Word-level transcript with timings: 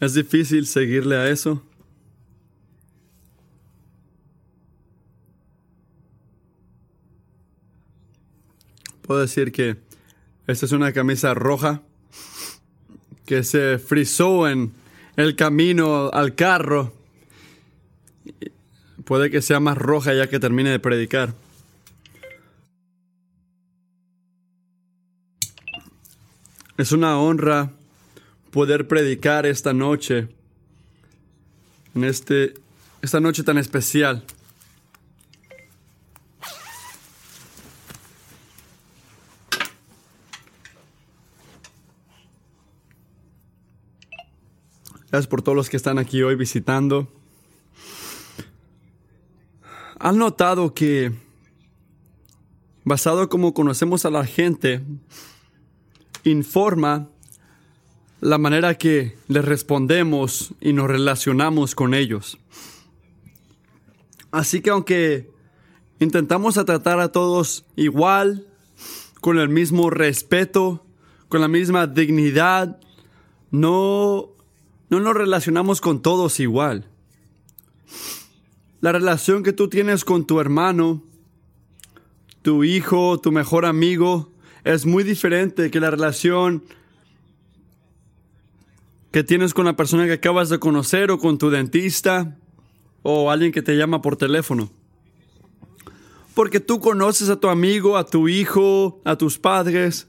Es 0.00 0.14
difícil 0.14 0.66
seguirle 0.66 1.16
a 1.16 1.28
eso. 1.28 1.62
Puedo 9.02 9.20
decir 9.20 9.50
que 9.50 9.76
esta 10.46 10.66
es 10.66 10.72
una 10.72 10.92
camisa 10.92 11.34
roja 11.34 11.82
que 13.26 13.42
se 13.42 13.78
frizó 13.78 14.48
en 14.48 14.72
el 15.16 15.34
camino 15.34 16.10
al 16.12 16.34
carro. 16.34 16.92
Puede 19.04 19.30
que 19.30 19.42
sea 19.42 19.58
más 19.58 19.76
roja 19.76 20.14
ya 20.14 20.28
que 20.28 20.38
termine 20.38 20.70
de 20.70 20.78
predicar. 20.78 21.34
Es 26.76 26.92
una 26.92 27.18
honra 27.18 27.72
poder 28.50 28.88
predicar 28.88 29.46
esta 29.46 29.72
noche, 29.72 30.28
en 31.94 32.04
este, 32.04 32.54
esta 33.02 33.20
noche 33.20 33.42
tan 33.42 33.58
especial. 33.58 34.24
Gracias 45.10 45.26
por 45.26 45.40
todos 45.40 45.56
los 45.56 45.70
que 45.70 45.78
están 45.78 45.98
aquí 45.98 46.22
hoy 46.22 46.34
visitando. 46.34 47.08
¿Han 49.98 50.18
notado 50.18 50.74
que, 50.74 51.12
basado 52.84 53.22
en 53.22 53.28
cómo 53.28 53.54
conocemos 53.54 54.04
a 54.04 54.10
la 54.10 54.26
gente, 54.26 54.82
informa 56.24 57.08
la 58.20 58.38
manera 58.38 58.74
que 58.74 59.16
les 59.28 59.44
respondemos 59.44 60.52
y 60.60 60.72
nos 60.72 60.88
relacionamos 60.88 61.74
con 61.74 61.94
ellos? 61.94 62.38
Así 64.30 64.60
que 64.60 64.70
aunque 64.70 65.30
intentamos 66.00 66.54
tratar 66.54 67.00
a 67.00 67.12
todos 67.12 67.64
igual, 67.76 68.46
con 69.20 69.38
el 69.38 69.48
mismo 69.48 69.90
respeto, 69.90 70.84
con 71.28 71.40
la 71.40 71.48
misma 71.48 71.86
dignidad, 71.86 72.80
no 73.50 74.30
no 74.90 75.00
nos 75.00 75.14
relacionamos 75.14 75.80
con 75.80 76.00
todos 76.00 76.40
igual. 76.40 76.86
La 78.80 78.92
relación 78.92 79.42
que 79.42 79.52
tú 79.52 79.68
tienes 79.68 80.04
con 80.04 80.26
tu 80.26 80.40
hermano, 80.40 81.02
tu 82.42 82.64
hijo, 82.64 83.18
tu 83.20 83.32
mejor 83.32 83.66
amigo, 83.66 84.32
es 84.64 84.86
muy 84.86 85.04
diferente 85.04 85.70
que 85.70 85.80
la 85.80 85.90
relación 85.90 86.64
que 89.18 89.24
tienes 89.24 89.52
con 89.52 89.64
la 89.64 89.74
persona 89.74 90.06
que 90.06 90.12
acabas 90.12 90.48
de 90.48 90.60
conocer 90.60 91.10
o 91.10 91.18
con 91.18 91.38
tu 91.38 91.50
dentista 91.50 92.38
o 93.02 93.32
alguien 93.32 93.50
que 93.50 93.62
te 93.62 93.76
llama 93.76 94.00
por 94.00 94.16
teléfono. 94.16 94.70
Porque 96.34 96.60
tú 96.60 96.78
conoces 96.78 97.28
a 97.28 97.40
tu 97.40 97.48
amigo, 97.48 97.96
a 97.96 98.06
tu 98.06 98.28
hijo, 98.28 99.02
a 99.04 99.18
tus 99.18 99.36
padres 99.36 100.06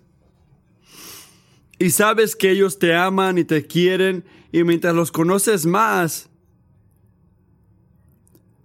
y 1.80 1.90
sabes 1.90 2.36
que 2.36 2.52
ellos 2.52 2.78
te 2.78 2.94
aman 2.94 3.40
y 3.40 3.46
te 3.46 3.66
quieren 3.66 4.26
y 4.52 4.64
mientras 4.64 4.94
los 4.94 5.12
conoces 5.12 5.66
más, 5.66 6.30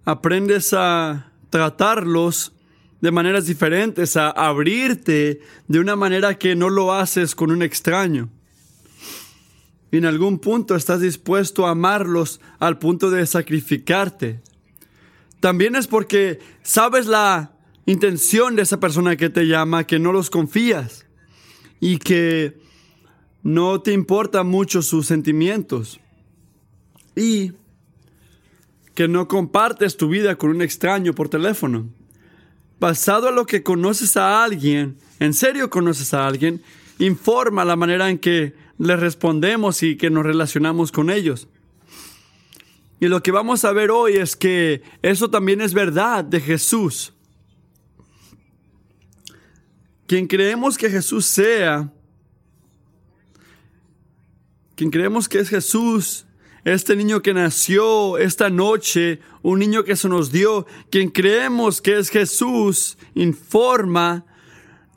aprendes 0.03 0.73
a 0.73 1.31
tratarlos 1.49 2.53
de 3.01 3.09
maneras 3.09 3.47
diferentes, 3.47 4.15
a 4.15 4.29
abrirte 4.29 5.41
de 5.67 5.79
una 5.79 5.95
manera 5.95 6.37
que 6.37 6.55
no 6.55 6.69
lo 6.69 6.93
haces 6.93 7.33
con 7.33 7.49
un 7.49 7.63
extraño. 7.63 8.29
En 9.97 10.05
algún 10.05 10.39
punto 10.39 10.75
estás 10.75 11.01
dispuesto 11.01 11.65
a 11.65 11.71
amarlos 11.71 12.41
al 12.59 12.79
punto 12.79 13.09
de 13.09 13.25
sacrificarte. 13.25 14.41
También 15.39 15.75
es 15.75 15.87
porque 15.87 16.39
sabes 16.63 17.05
la 17.05 17.53
intención 17.85 18.55
de 18.55 18.63
esa 18.63 18.79
persona 18.79 19.15
que 19.15 19.29
te 19.29 19.47
llama, 19.47 19.85
que 19.85 19.99
no 19.99 20.11
los 20.11 20.29
confías 20.29 21.05
y 21.79 21.97
que 21.97 22.57
no 23.43 23.81
te 23.81 23.93
importan 23.93 24.47
mucho 24.47 24.81
sus 24.81 25.05
sentimientos 25.05 25.99
y 27.15 27.53
que 28.95 29.07
no 29.07 29.27
compartes 29.27 29.97
tu 29.97 30.09
vida 30.09 30.35
con 30.35 30.49
un 30.49 30.61
extraño 30.61 31.13
por 31.13 31.29
teléfono. 31.29 31.89
Basado 32.79 33.27
a 33.27 33.31
lo 33.31 33.45
que 33.45 33.63
conoces 33.63 34.17
a 34.17 34.43
alguien, 34.43 34.97
en 35.19 35.33
serio 35.33 35.69
conoces 35.69 36.13
a 36.13 36.25
alguien, 36.25 36.61
informa 36.97 37.63
la 37.65 37.75
manera 37.75 38.09
en 38.09 38.17
que 38.17 38.64
le 38.77 38.95
respondemos 38.95 39.83
y 39.83 39.97
que 39.97 40.09
nos 40.09 40.25
relacionamos 40.25 40.91
con 40.91 41.09
ellos. 41.09 41.47
Y 42.99 43.07
lo 43.07 43.21
que 43.21 43.31
vamos 43.31 43.65
a 43.65 43.71
ver 43.71 43.91
hoy 43.91 44.13
es 44.13 44.35
que 44.35 44.81
eso 45.01 45.29
también 45.29 45.61
es 45.61 45.73
verdad 45.73 46.23
de 46.23 46.39
Jesús. 46.39 47.13
Quien 50.07 50.27
creemos 50.27 50.77
que 50.77 50.89
Jesús 50.89 51.25
sea, 51.25 51.91
quien 54.75 54.91
creemos 54.91 55.27
que 55.27 55.39
es 55.39 55.49
Jesús, 55.49 56.25
este 56.63 56.95
niño 56.95 57.21
que 57.21 57.33
nació 57.33 58.17
esta 58.17 58.49
noche, 58.49 59.19
un 59.41 59.59
niño 59.59 59.83
que 59.83 59.95
se 59.95 60.09
nos 60.09 60.31
dio, 60.31 60.65
quien 60.89 61.09
creemos 61.09 61.81
que 61.81 61.97
es 61.97 62.09
Jesús, 62.09 62.97
informa 63.13 64.25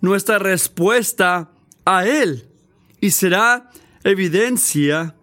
nuestra 0.00 0.39
respuesta 0.39 1.50
a 1.84 2.06
Él 2.06 2.47
y 3.00 3.10
será 3.10 3.70
evidencia 4.04 5.14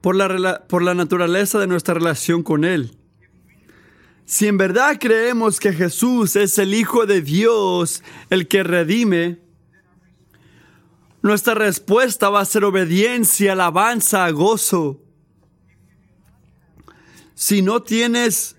por 0.00 0.16
la, 0.16 0.64
por 0.66 0.82
la 0.82 0.94
naturaleza 0.94 1.58
de 1.58 1.66
nuestra 1.66 1.94
relación 1.94 2.42
con 2.42 2.64
Él. 2.64 2.96
Si 4.24 4.46
en 4.46 4.58
verdad 4.58 4.96
creemos 5.00 5.58
que 5.58 5.72
Jesús 5.72 6.36
es 6.36 6.58
el 6.58 6.72
Hijo 6.72 7.04
de 7.06 7.20
Dios, 7.20 8.02
el 8.30 8.46
que 8.46 8.62
redime, 8.62 9.40
nuestra 11.22 11.54
respuesta 11.54 12.30
va 12.30 12.40
a 12.40 12.44
ser 12.44 12.64
obediencia, 12.64 13.52
alabanza, 13.52 14.30
gozo. 14.30 15.02
Si 17.34 17.60
no 17.60 17.82
tienes 17.82 18.56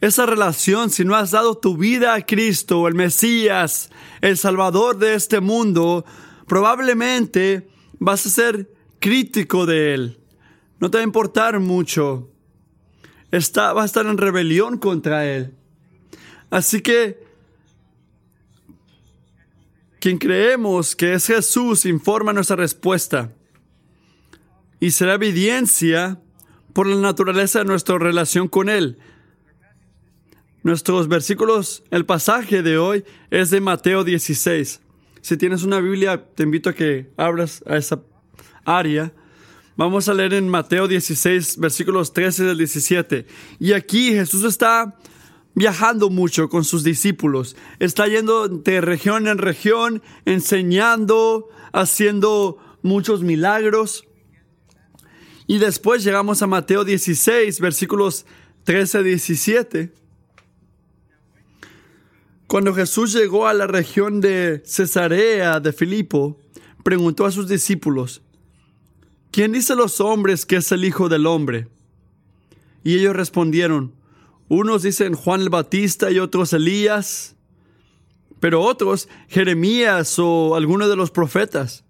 esa 0.00 0.26
relación, 0.26 0.90
si 0.90 1.04
no 1.04 1.14
has 1.14 1.30
dado 1.30 1.58
tu 1.58 1.76
vida 1.76 2.14
a 2.14 2.24
Cristo, 2.24 2.88
el 2.88 2.94
Mesías, 2.94 3.90
el 4.20 4.36
Salvador 4.36 4.96
de 4.96 5.14
este 5.14 5.40
mundo, 5.40 6.04
probablemente 6.50 7.68
vas 8.00 8.26
a 8.26 8.28
ser 8.28 8.68
crítico 8.98 9.66
de 9.66 9.94
Él. 9.94 10.18
No 10.80 10.90
te 10.90 10.98
va 10.98 11.02
a 11.02 11.06
importar 11.06 11.60
mucho. 11.60 12.28
Está, 13.30 13.72
va 13.72 13.82
a 13.82 13.84
estar 13.84 14.04
en 14.04 14.18
rebelión 14.18 14.76
contra 14.76 15.24
Él. 15.24 15.54
Así 16.50 16.80
que 16.80 17.22
quien 20.00 20.18
creemos 20.18 20.96
que 20.96 21.12
es 21.12 21.28
Jesús 21.28 21.86
informa 21.86 22.32
nuestra 22.32 22.56
respuesta 22.56 23.32
y 24.80 24.90
será 24.90 25.14
evidencia 25.14 26.20
por 26.72 26.88
la 26.88 26.96
naturaleza 26.96 27.60
de 27.60 27.66
nuestra 27.66 27.96
relación 27.96 28.48
con 28.48 28.68
Él. 28.68 28.98
Nuestros 30.64 31.06
versículos, 31.06 31.84
el 31.92 32.06
pasaje 32.06 32.64
de 32.64 32.76
hoy 32.76 33.04
es 33.30 33.50
de 33.50 33.60
Mateo 33.60 34.02
16. 34.02 34.80
Si 35.22 35.36
tienes 35.36 35.62
una 35.62 35.80
Biblia, 35.80 36.24
te 36.34 36.42
invito 36.42 36.70
a 36.70 36.74
que 36.74 37.10
abras 37.16 37.62
a 37.66 37.76
esa 37.76 38.02
área. 38.64 39.12
Vamos 39.76 40.08
a 40.08 40.14
leer 40.14 40.34
en 40.34 40.48
Mateo 40.48 40.88
16, 40.88 41.58
versículos 41.58 42.12
13 42.12 42.50
al 42.50 42.58
17. 42.58 43.26
Y 43.58 43.72
aquí 43.72 44.12
Jesús 44.12 44.44
está 44.44 44.96
viajando 45.54 46.10
mucho 46.10 46.48
con 46.48 46.64
sus 46.64 46.84
discípulos. 46.84 47.56
Está 47.78 48.06
yendo 48.06 48.48
de 48.48 48.80
región 48.80 49.28
en 49.28 49.38
región, 49.38 50.02
enseñando, 50.24 51.48
haciendo 51.72 52.58
muchos 52.82 53.22
milagros. 53.22 54.04
Y 55.46 55.58
después 55.58 56.04
llegamos 56.04 56.42
a 56.42 56.46
Mateo 56.46 56.84
16, 56.84 57.60
versículos 57.60 58.24
13 58.64 58.98
a 58.98 59.02
17. 59.02 59.92
Cuando 62.50 62.74
Jesús 62.74 63.12
llegó 63.12 63.46
a 63.46 63.54
la 63.54 63.68
región 63.68 64.20
de 64.20 64.60
Cesarea 64.64 65.60
de 65.60 65.72
Filipo, 65.72 66.36
preguntó 66.82 67.24
a 67.24 67.30
sus 67.30 67.46
discípulos, 67.46 68.22
¿quién 69.30 69.52
dice 69.52 69.76
los 69.76 70.00
hombres 70.00 70.44
que 70.46 70.56
es 70.56 70.72
el 70.72 70.84
Hijo 70.84 71.08
del 71.08 71.26
Hombre? 71.26 71.68
Y 72.82 72.98
ellos 72.98 73.14
respondieron, 73.14 73.92
unos 74.48 74.82
dicen 74.82 75.14
Juan 75.14 75.42
el 75.42 75.48
Batista 75.48 76.10
y 76.10 76.18
otros 76.18 76.52
Elías, 76.52 77.36
pero 78.40 78.62
otros 78.62 79.08
Jeremías 79.28 80.18
o 80.18 80.56
alguno 80.56 80.88
de 80.88 80.96
los 80.96 81.12
profetas. 81.12 81.84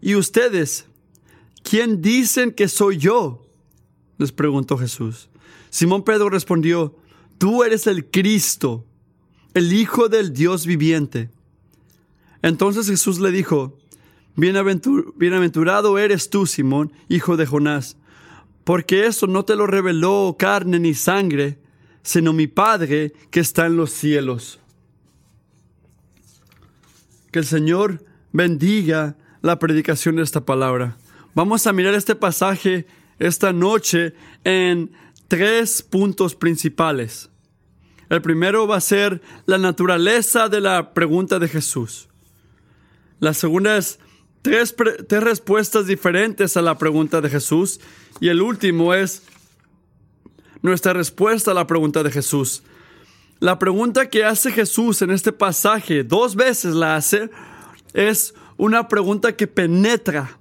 ¿Y 0.00 0.14
ustedes? 0.14 0.86
¿Quién 1.64 2.02
dicen 2.02 2.52
que 2.52 2.68
soy 2.68 2.98
yo? 2.98 3.48
les 4.16 4.30
preguntó 4.30 4.78
Jesús. 4.78 5.28
Simón 5.70 6.04
Pedro 6.04 6.30
respondió, 6.30 6.94
Tú 7.38 7.64
eres 7.64 7.86
el 7.86 8.06
Cristo, 8.06 8.84
el 9.54 9.72
Hijo 9.72 10.08
del 10.08 10.32
Dios 10.32 10.66
viviente. 10.66 11.30
Entonces 12.42 12.88
Jesús 12.88 13.18
le 13.18 13.30
dijo, 13.30 13.78
bienaventurado 14.36 15.98
eres 15.98 16.30
tú, 16.30 16.46
Simón, 16.46 16.92
hijo 17.08 17.36
de 17.36 17.46
Jonás, 17.46 17.96
porque 18.64 19.06
eso 19.06 19.26
no 19.26 19.44
te 19.44 19.56
lo 19.56 19.66
reveló 19.66 20.36
carne 20.38 20.78
ni 20.78 20.94
sangre, 20.94 21.58
sino 22.02 22.32
mi 22.32 22.46
Padre 22.46 23.12
que 23.30 23.40
está 23.40 23.66
en 23.66 23.76
los 23.76 23.90
cielos. 23.90 24.60
Que 27.32 27.40
el 27.40 27.46
Señor 27.46 28.04
bendiga 28.32 29.16
la 29.42 29.58
predicación 29.58 30.16
de 30.16 30.22
esta 30.22 30.44
palabra. 30.44 30.96
Vamos 31.34 31.66
a 31.66 31.72
mirar 31.72 31.94
este 31.94 32.14
pasaje 32.14 32.86
esta 33.18 33.52
noche 33.52 34.14
en 34.44 34.92
tres 35.28 35.82
puntos 35.82 36.34
principales. 36.34 37.30
El 38.08 38.22
primero 38.22 38.66
va 38.66 38.76
a 38.76 38.80
ser 38.80 39.20
la 39.46 39.58
naturaleza 39.58 40.48
de 40.48 40.60
la 40.60 40.94
pregunta 40.94 41.38
de 41.38 41.48
Jesús. 41.48 42.08
La 43.18 43.34
segunda 43.34 43.76
es 43.76 43.98
tres, 44.42 44.74
tres, 45.08 45.22
respuestas 45.22 45.86
diferentes 45.86 46.56
a 46.56 46.62
la 46.62 46.78
pregunta 46.78 47.20
de 47.20 47.30
Jesús. 47.30 47.80
Y 48.20 48.28
el 48.28 48.42
último 48.42 48.94
es 48.94 49.22
nuestra 50.62 50.92
respuesta 50.92 51.50
a 51.50 51.54
la 51.54 51.66
pregunta 51.66 52.02
de 52.02 52.12
Jesús. 52.12 52.62
La 53.40 53.58
pregunta 53.58 54.08
que 54.08 54.24
hace 54.24 54.52
Jesús 54.52 55.02
en 55.02 55.10
este 55.10 55.32
pasaje, 55.32 56.04
dos 56.04 56.36
veces 56.36 56.74
la 56.74 56.96
hace, 56.96 57.28
es 57.92 58.34
una 58.56 58.88
pregunta 58.88 59.34
que 59.34 59.46
penetra. 59.46 60.38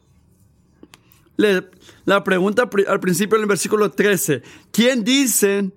La 1.38 2.24
pregunta 2.24 2.70
al 2.88 3.00
principio 3.00 3.36
en 3.38 3.44
el 3.44 3.48
versículo 3.48 3.92
13, 3.92 4.42
¿quién 4.72 5.04
dicen, 5.04 5.74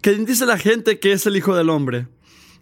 quién 0.00 0.24
dice 0.24 0.46
la 0.46 0.58
gente 0.58 0.98
que 0.98 1.12
es 1.12 1.26
el 1.26 1.36
Hijo 1.36 1.54
del 1.54 1.70
Hombre? 1.70 2.08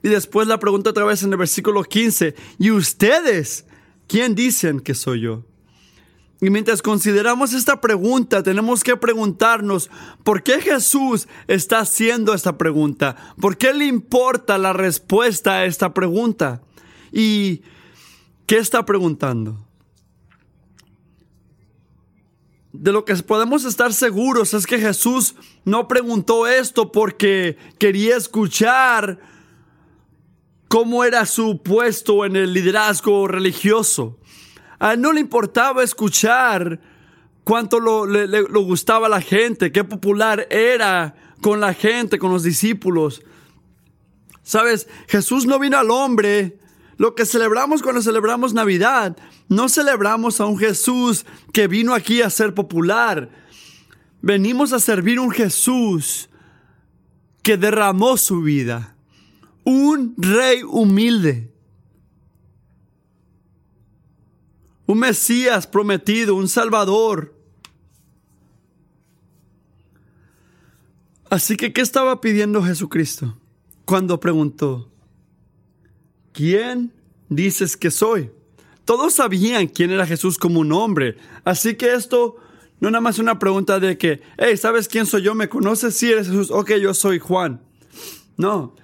Y 0.03 0.09
después 0.09 0.49
la 0.49 0.59
pregunta 0.59 0.91
otra 0.91 1.05
vez 1.05 1.23
en 1.23 1.33
el 1.33 1.39
versículo 1.39 1.83
15, 1.85 2.35
¿y 2.59 2.71
ustedes 2.71 3.67
quién 4.07 4.35
dicen 4.35 4.81
que 4.81 4.95
soy 4.95 5.21
yo? 5.21 5.45
Y 6.41 6.51
mientras 6.51 6.83
consideramos 6.83 7.53
esta 7.53 7.81
pregunta, 7.81 8.43
tenemos 8.43 8.83
que 8.83 8.97
preguntarnos, 8.97 9.91
¿por 10.25 10.43
qué 10.43 10.61
Jesús 10.61 11.29
está 11.47 11.79
haciendo 11.79 12.35
esta 12.35 12.59
pregunta? 12.59 13.15
¿Por 13.41 13.57
qué 13.57 13.73
le 13.73 13.87
importa 13.87 14.59
la 14.59 14.73
respuesta 14.73 15.59
a 15.59 15.67
esta 15.67 15.95
pregunta? 15.95 16.61
¿Y 17.13 17.63
qué 18.47 18.59
está 18.59 18.85
preguntando? 18.85 19.65
De 22.73 22.91
lo 22.91 23.05
que 23.05 23.15
podemos 23.17 23.65
estar 23.65 23.93
seguros 23.93 24.55
es 24.55 24.67
que 24.67 24.79
Jesús 24.79 25.35
no 25.65 25.89
preguntó 25.89 26.47
esto 26.47 26.91
porque 26.91 27.59
quería 27.79 28.17
escuchar 28.17 29.19
cómo 30.69 31.05
era 31.05 31.27
su 31.27 31.63
puesto 31.63 32.25
en 32.25 32.35
el 32.35 32.55
liderazgo 32.55 33.29
religioso. 33.29 34.19
A 34.79 34.95
él 34.95 35.03
no 35.03 35.13
le 35.13 35.21
importaba 35.21 35.83
escuchar 35.83 36.81
cuánto 37.45 37.79
lo, 37.79 38.07
le, 38.07 38.41
gustaba 38.43 39.07
a 39.07 39.11
la 39.11 39.21
gente, 39.21 39.71
qué 39.71 39.85
popular 39.85 40.47
era 40.49 41.15
con 41.43 41.61
la 41.61 41.75
gente, 41.75 42.19
con 42.19 42.33
los 42.33 42.43
discípulos. 42.43 43.23
Sabes, 44.43 44.89
Jesús 45.09 45.45
no 45.45 45.59
vino 45.59 45.77
al 45.77 45.91
hombre. 45.91 46.59
Lo 47.03 47.17
que 47.17 47.27
celebramos 47.27 47.83
cuando 47.83 48.01
celebramos 48.01 48.55
Navidad, 48.55 49.17
no 49.49 49.69
celebramos 49.69 50.41
a 50.41 50.47
un 50.47 50.57
Jesús 50.57 51.27
que 51.53 51.67
vino 51.67 51.95
aquí 51.95 52.23
a 52.23 52.31
ser 52.31 52.55
popular. 52.55 53.29
Venimos 54.21 54.73
a 54.73 54.79
servir 54.79 55.19
un 55.19 55.33
Jesús 55.33 56.31
que 57.43 57.57
derramó 57.57 58.17
su 58.17 58.43
vida 58.43 58.95
un 59.65 60.15
rey 60.17 60.63
humilde, 60.63 61.53
un 64.87 65.01
Mesías 65.01 65.67
prometido, 65.67 66.37
un 66.37 66.49
Salvador. 66.49 67.35
Así 71.31 71.57
que, 71.57 71.73
¿qué 71.73 71.81
estaba 71.81 72.21
pidiendo 72.21 72.63
Jesucristo 72.63 73.37
cuando 73.87 74.21
preguntó, 74.21 74.92
¿quién 76.33 76.93
dices 77.29 77.77
que 77.77 77.91
soy? 77.91 78.31
Todos 78.85 79.15
sabían 79.15 79.69
quién 79.69 79.91
era 79.91 80.07
Jesús 80.07 80.39
como 80.39 80.61
un 80.61 80.73
hombre, 80.73 81.17
así 81.45 81.77
que 81.77 81.95
esto 81.95 82.37
no 82.81 82.91
nada 82.91 83.01
más 83.01 83.21
una 83.21 83.39
pregunta 83.39 83.79
de 83.79 83.97
que, 83.97 84.23
hey, 84.39 84.57
¿sabes 84.57 84.89
quién 84.89 85.07
soy 85.07 85.23
yo? 85.23 85.37
¿Me 85.37 85.49
conoces? 85.49 85.95
Sí, 85.95 86.11
eres 86.11 86.27
Jesús. 86.27 86.51
Ok, 86.51 86.73
yo 86.83 86.95
soy 86.95 87.21
Juan. 87.21 87.63
No, 88.37 88.75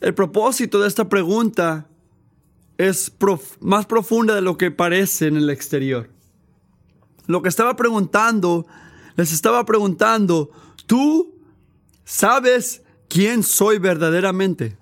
el 0.00 0.14
propósito 0.14 0.80
de 0.80 0.88
esta 0.88 1.08
pregunta 1.08 1.86
es 2.76 3.12
más 3.60 3.86
profunda 3.86 4.34
de 4.34 4.40
lo 4.40 4.58
que 4.58 4.72
parece 4.72 5.28
en 5.28 5.36
el 5.36 5.48
exterior. 5.48 6.10
Lo 7.26 7.40
que 7.40 7.48
estaba 7.48 7.76
preguntando, 7.76 8.66
les 9.14 9.32
estaba 9.32 9.64
preguntando, 9.64 10.50
¿tú 10.86 11.36
sabes 12.04 12.82
quién 13.08 13.44
soy 13.44 13.78
verdaderamente? 13.78 14.76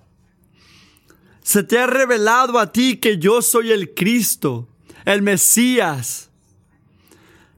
Se 1.43 1.63
te 1.63 1.79
ha 1.79 1.87
revelado 1.87 2.59
a 2.59 2.73
ti 2.73 2.97
que 2.97 3.19
yo 3.19 3.43
soy 3.43 3.71
el 3.73 3.95
Cristo, 3.95 4.69
el 5.05 5.23
Mesías, 5.23 6.31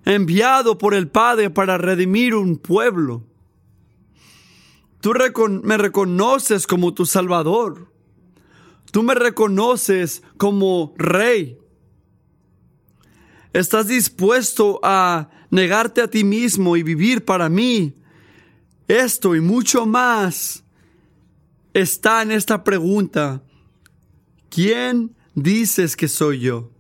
enviado 0.05 0.79
por 0.79 0.95
el 0.95 1.09
Padre 1.09 1.51
para 1.51 1.79
redimir 1.79 2.35
un 2.35 2.57
pueblo. 2.57 3.25
Tú 5.01 5.13
me 5.63 5.77
reconoces 5.77 6.67
como 6.67 6.95
tu 6.95 7.07
Salvador. 7.07 7.93
Tú 8.93 9.03
me 9.03 9.15
reconoces 9.15 10.23
como 10.37 10.95
Rey. 10.97 11.59
¿Estás 13.53 13.89
dispuesto 13.89 14.81
a 14.83 15.29
negarte 15.51 16.03
a 16.03 16.09
ti 16.09 16.25
mismo 16.25 16.77
y 16.77 16.83
vivir 16.83 17.25
para 17.25 17.49
mí? 17.49 17.95
Esto 18.87 19.35
y 19.35 19.41
mucho 19.41 19.87
más 19.87 20.63
está 21.75 22.23
en 22.23 22.31
esta 22.31 22.63
pregunta. 22.65 23.43
¿Quién 24.53 25.17
dices 25.35 25.97
que 25.97 26.09
soy 26.09 26.41
yo? 26.41 26.71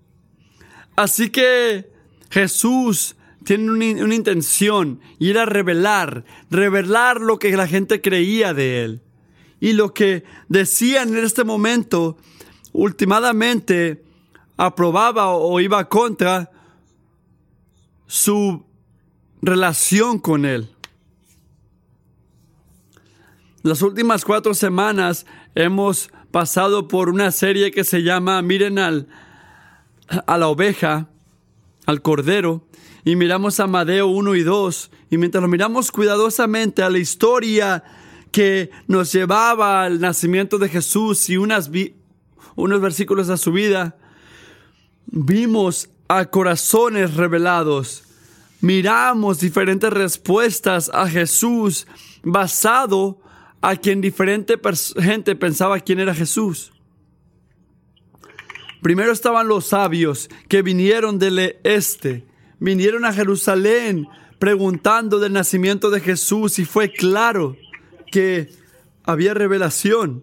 Así 0.95 1.31
que 1.31 1.91
Jesús 2.29 3.17
tiene 3.45 3.71
una, 3.71 4.15
intención 4.15 5.01
y 5.19 5.31
era 5.31 5.47
revelar, 5.47 6.27
revelar 6.51 7.23
lo 7.23 7.39
que 7.39 7.57
la 7.57 7.67
gente 7.67 8.03
creía 8.03 8.53
de 8.53 8.85
él. 8.85 9.03
Y 9.59 9.73
lo 9.73 9.95
que 9.95 10.23
decían 10.49 11.17
en 11.17 11.25
este 11.25 11.45
momento, 11.45 12.19
últimamente 12.73 14.05
aprobaba 14.59 15.31
o 15.31 15.59
iba 15.59 15.89
contra 15.89 16.51
su 18.07 18.67
relación 19.41 20.19
con 20.19 20.45
él. 20.45 20.69
Las 23.63 23.81
últimas 23.81 24.27
cuatro 24.27 24.53
semanas 24.53 25.25
hemos 25.55 26.11
pasado 26.33 26.89
por 26.89 27.11
una 27.11 27.31
serie 27.31 27.71
que 27.71 27.85
se 27.85 28.03
llama 28.03 28.41
Miren 28.43 28.79
al, 28.79 29.07
a 30.27 30.39
la 30.39 30.49
oveja, 30.49 31.09
al 31.87 32.03
cordero, 32.03 32.67
y 33.05 33.17
miramos 33.17 33.61
a 33.61 33.67
Madeo 33.67 34.07
1 34.07 34.35
y 34.37 34.43
2, 34.43 34.91
y 35.11 35.19
mientras 35.19 35.43
lo 35.43 35.49
miramos 35.49 35.93
cuidadosamente 35.93 36.83
a 36.83 36.91
la 36.91 36.99
historia 36.99 37.85
que 38.33 38.71
nos 38.87 39.13
llevaba 39.13 39.85
al 39.85 40.01
nacimiento 40.01 40.57
de 40.59 40.71
Jesús 40.71 41.29
y 41.29 41.37
unas 41.37 41.71
unos 42.55 42.81
versículos 42.81 43.29
a 43.29 43.37
su 43.37 43.53
vida, 43.53 43.99
vimos 45.07 45.91
a 46.09 46.25
corazones 46.27 47.15
revelados, 47.15 48.05
miramos 48.63 49.41
diferentes 49.41 49.93
respuestas 49.93 50.91
a 50.95 51.09
Jesús 51.09 51.87
basado 52.23 53.22
a 53.63 53.77
quien 53.77 54.01
diferente 54.01 54.61
gente 55.01 55.35
pensaba 55.37 55.81
quién 55.81 56.01
era 56.01 56.15
Jesús. 56.15 56.73
Primero 58.83 59.13
estaban 59.13 59.49
los 59.49 59.69
sabios 59.69 60.29
que 60.49 60.61
vinieron 60.63 61.19
del 61.19 61.57
este 61.63 62.27
vinieron 62.63 63.05
a 63.05 63.13
Jerusalén 63.13 64.07
preguntando 64.39 65.19
del 65.19 65.33
nacimiento 65.33 65.91
de 65.91 66.01
Jesús 66.01 66.61
y 66.61 66.65
fue 66.65 66.93
claro 66.93 67.57
que 68.13 68.51
había 69.03 69.35
revelación 69.35 70.23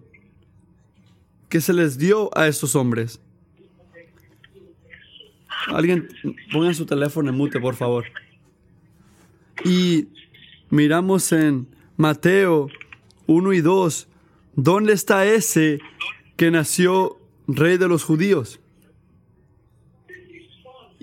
que 1.50 1.60
se 1.60 1.74
les 1.74 1.98
dio 1.98 2.30
a 2.38 2.48
estos 2.48 2.76
hombres. 2.76 3.20
Alguien 5.68 6.08
ponga 6.52 6.74
su 6.74 6.86
teléfono 6.86 7.30
en 7.30 7.36
mute, 7.36 7.60
por 7.60 7.76
favor. 7.76 8.06
Y 9.66 10.08
miramos 10.70 11.34
en 11.34 11.68
Mateo 11.98 12.70
1 13.30 13.54
y 13.54 13.62
2, 13.62 14.08
¿dónde 14.56 14.94
está 14.94 15.26
ese 15.26 15.80
que 16.36 16.52
nació 16.52 17.20
rey 17.48 17.78
de 17.78 17.88
los 17.88 18.04
judíos? 18.04 18.60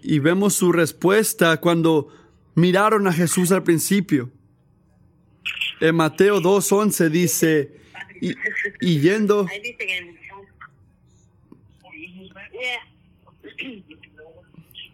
y 0.06 0.21
vemos 0.21 0.54
su 0.54 0.71
respuesta 0.71 1.56
cuando 1.56 2.09
miraron 2.54 3.09
a 3.09 3.12
Jesús 3.12 3.50
al 3.50 3.64
principio. 3.64 4.30
En 5.80 5.97
Mateo 5.97 6.40
2.11 6.40 7.09
dice, 7.11 7.73
y, 8.21 9.00
yendo... 9.00 9.47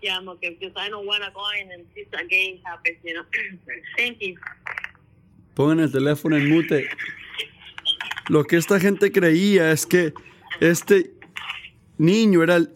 gracias, 0.00 0.24
porque 0.24 0.50
because 0.58 0.74
I 0.76 0.88
don't 0.88 1.06
want 1.06 1.22
to 1.22 1.30
go 1.32 1.44
in 1.60 1.70
and 1.70 1.84
see 1.94 2.06
again 2.14 2.58
happens, 2.64 2.98
you 3.04 3.12
know. 3.12 3.22
Thank 3.96 4.18
you. 4.20 4.34
Pongan 5.54 5.80
el 5.80 5.92
teléfono 5.92 6.36
en 6.36 6.48
mute. 6.48 6.88
Lo 8.28 8.44
que 8.44 8.56
esta 8.56 8.78
gente 8.78 9.10
creía 9.10 9.72
es 9.72 9.86
que 9.86 10.14
este 10.60 11.14
niño 11.98 12.42
era 12.42 12.56
el 12.56 12.70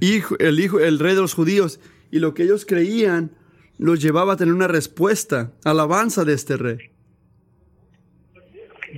hijo, 0.00 0.36
el 0.38 0.60
hijo, 0.60 0.80
el 0.80 0.98
rey 0.98 1.14
de 1.14 1.20
los 1.20 1.34
judíos, 1.34 1.80
y 2.10 2.18
lo 2.18 2.34
que 2.34 2.44
ellos 2.44 2.64
creían 2.66 3.32
los 3.78 4.00
llevaba 4.00 4.34
a 4.34 4.36
tener 4.36 4.54
una 4.54 4.68
respuesta, 4.68 5.52
alabanza 5.64 6.24
de 6.24 6.34
este 6.34 6.56
rey. 6.56 6.78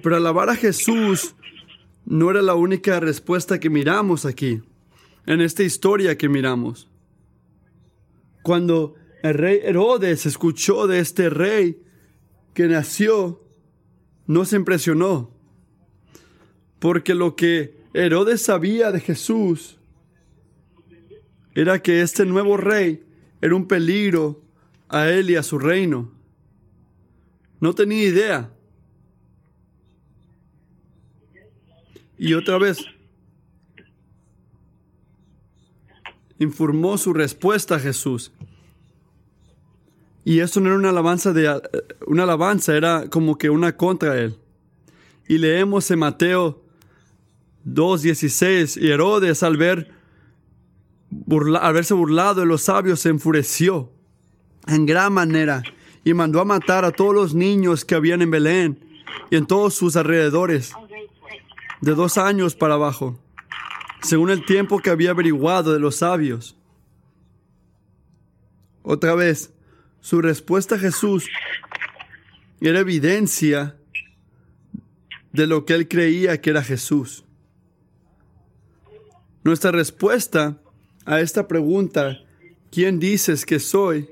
Pero 0.03 0.17
alabar 0.17 0.51
a 0.51 0.57
Jesús 0.57 1.35
no 2.05 2.31
era 2.31 2.43
la 2.43 2.55
única 2.55 3.01
respuesta 3.01 3.59
que 3.59 3.71
miramos 3.71 4.25
aquí, 4.25 4.63
en 5.27 5.41
esta 5.41 5.63
historia 5.63 6.19
que 6.19 6.29
miramos. 6.29 6.91
Cuando 8.43 8.95
el 9.23 9.35
rey 9.35 9.61
Herodes 9.63 10.27
escuchó 10.27 10.87
de 10.87 10.99
este 10.99 11.31
rey 11.31 11.83
que 12.53 12.67
nació, 12.67 13.43
no 14.27 14.45
se 14.45 14.57
impresionó, 14.57 15.34
porque 16.79 17.15
lo 17.15 17.37
que 17.37 17.77
Herodes 17.95 18.43
sabía 18.43 18.91
de 18.91 19.01
Jesús 19.01 19.79
era 21.55 21.81
que 21.81 22.01
este 22.01 22.27
nuevo 22.27 22.57
rey 22.57 23.05
era 23.41 23.55
un 23.55 23.67
peligro 23.67 24.43
a 24.89 25.09
él 25.09 25.31
y 25.31 25.37
a 25.37 25.43
su 25.43 25.59
reino. 25.59 26.11
No 27.61 27.75
tenía 27.75 28.05
idea. 28.05 28.51
Y 32.19 32.35
otra 32.35 32.59
vez 32.59 32.79
informó 36.39 36.99
su 36.99 37.13
respuesta 37.13 37.77
a 37.77 37.81
Jesús. 37.81 38.33
Y 40.25 40.41
eso 40.41 40.61
no 40.61 40.69
era 40.69 40.79
una 40.79 40.89
alabanza 40.89 41.33
de 41.33 41.61
una 42.07 42.23
alabanza, 42.23 42.77
era 42.77 43.09
como 43.11 43.37
que 43.37 43.51
una 43.51 43.77
contra 43.77 44.19
él. 44.19 44.37
Y 45.29 45.39
leemos 45.39 45.91
en 45.91 45.99
Mateo 45.99 46.64
2.16, 47.67 48.81
y 48.81 48.91
Herodes 48.91 49.43
al 49.43 49.57
ver 49.57 49.91
al 51.61 51.73
verse 51.73 51.95
burlado 51.95 52.41
de 52.41 52.47
los 52.47 52.63
sabios 52.63 53.01
se 53.01 53.09
enfureció 53.09 53.93
en 54.67 54.85
gran 54.85 55.13
manera 55.13 55.63
y 56.05 56.13
mandó 56.13 56.41
a 56.41 56.45
matar 56.45 56.85
a 56.85 56.91
todos 56.91 57.15
los 57.15 57.35
niños 57.35 57.85
que 57.85 57.95
habían 57.95 58.21
en 58.21 58.31
Belén 58.31 58.79
y 59.31 59.37
en 59.37 59.47
todos 59.47 59.75
sus 59.75 59.97
alrededores 59.97 60.73
de 61.81 61.95
dos 61.95 62.19
años 62.19 62.55
para 62.55 62.75
abajo, 62.75 63.19
según 64.03 64.31
el 64.31 64.45
tiempo 64.45 64.81
que 64.81 64.91
había 64.91 65.11
averiguado 65.11 65.73
de 65.73 65.81
los 65.81 65.97
sabios. 65.97 66.57
Otra 68.83 69.15
vez, 69.15 69.53
su 70.01 70.21
respuesta 70.21 70.75
a 70.75 70.79
Jesús 70.79 71.27
era 72.61 72.81
evidencia 72.81 73.77
de 75.33 75.47
lo 75.47 75.65
que 75.65 75.75
él 75.75 75.89
creía 75.89 76.41
que 76.41 76.51
era 76.51 76.63
Jesús. 76.63 77.25
Nuestra 79.45 79.71
respuesta 79.71 80.59
a 81.05 81.21
esta 81.21 81.47
pregunta, 81.47 82.19
¿quién 82.71 82.99
dices 82.99 83.47
que 83.47 83.61
soy? 83.61 84.09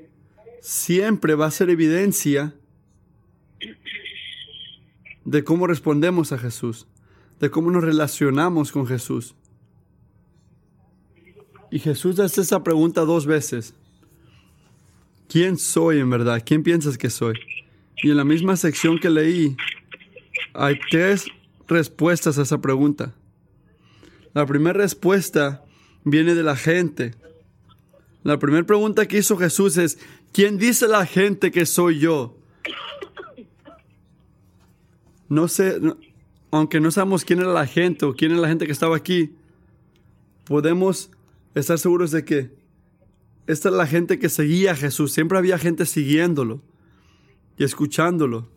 siempre 0.61 1.35
va 1.35 1.47
a 1.47 1.51
ser 1.51 1.69
evidencia 1.69 2.55
de 5.25 5.43
cómo 5.43 5.67
respondemos 5.67 6.31
a 6.31 6.37
Jesús 6.37 6.87
de 7.43 7.51
cómo 7.51 7.71
nos 7.71 7.83
relacionamos 7.83 8.71
con 8.71 8.87
Jesús. 8.87 9.35
Y 11.69 11.79
Jesús 11.79 12.17
hace 12.19 12.39
esa 12.39 12.63
pregunta 12.63 13.01
dos 13.01 13.25
veces. 13.25 13.73
¿Quién 15.27 15.57
soy 15.57 15.99
en 15.99 16.09
verdad? 16.09 16.41
¿Quién 16.45 16.63
piensas 16.63 16.97
que 16.97 17.09
soy? 17.09 17.37
Y 18.01 18.11
en 18.11 18.15
la 18.15 18.23
misma 18.23 18.55
sección 18.55 18.97
que 18.97 19.09
leí, 19.09 19.57
hay 20.53 20.79
tres 20.89 21.25
respuestas 21.67 22.37
a 22.37 22.43
esa 22.43 22.61
pregunta. 22.61 23.13
La 24.33 24.45
primera 24.45 24.73
respuesta 24.73 25.63
viene 26.03 26.35
de 26.35 26.43
la 26.43 26.55
gente. 26.55 27.13
La 28.23 28.39
primera 28.39 28.65
pregunta 28.65 29.07
que 29.07 29.17
hizo 29.17 29.37
Jesús 29.37 29.77
es, 29.77 29.99
¿quién 30.31 30.57
dice 30.57 30.87
la 30.87 31.05
gente 31.05 31.51
que 31.51 31.65
soy 31.65 31.99
yo? 31.99 32.37
No 35.29 35.47
sé, 35.47 35.79
aunque 36.51 36.79
no 36.79 36.91
sabemos 36.91 37.25
quién 37.25 37.39
era 37.39 37.51
la 37.51 37.67
gente 37.67 38.05
o 38.05 38.13
quién 38.13 38.31
era 38.31 38.41
la 38.41 38.47
gente 38.47 38.65
que 38.65 38.71
estaba 38.71 38.95
aquí, 38.95 39.33
podemos 40.45 41.11
estar 41.55 41.77
seguros 41.77 42.11
de 42.11 42.23
que 42.25 42.51
esta 43.45 43.69
es 43.69 43.75
la 43.75 43.87
gente 43.87 44.19
que 44.19 44.29
seguía 44.29 44.71
a 44.71 44.75
Jesús. 44.75 45.11
Siempre 45.11 45.37
había 45.37 45.57
gente 45.57 45.85
siguiéndolo 45.85 46.61
y 47.57 47.63
escuchándolo. 47.63 48.49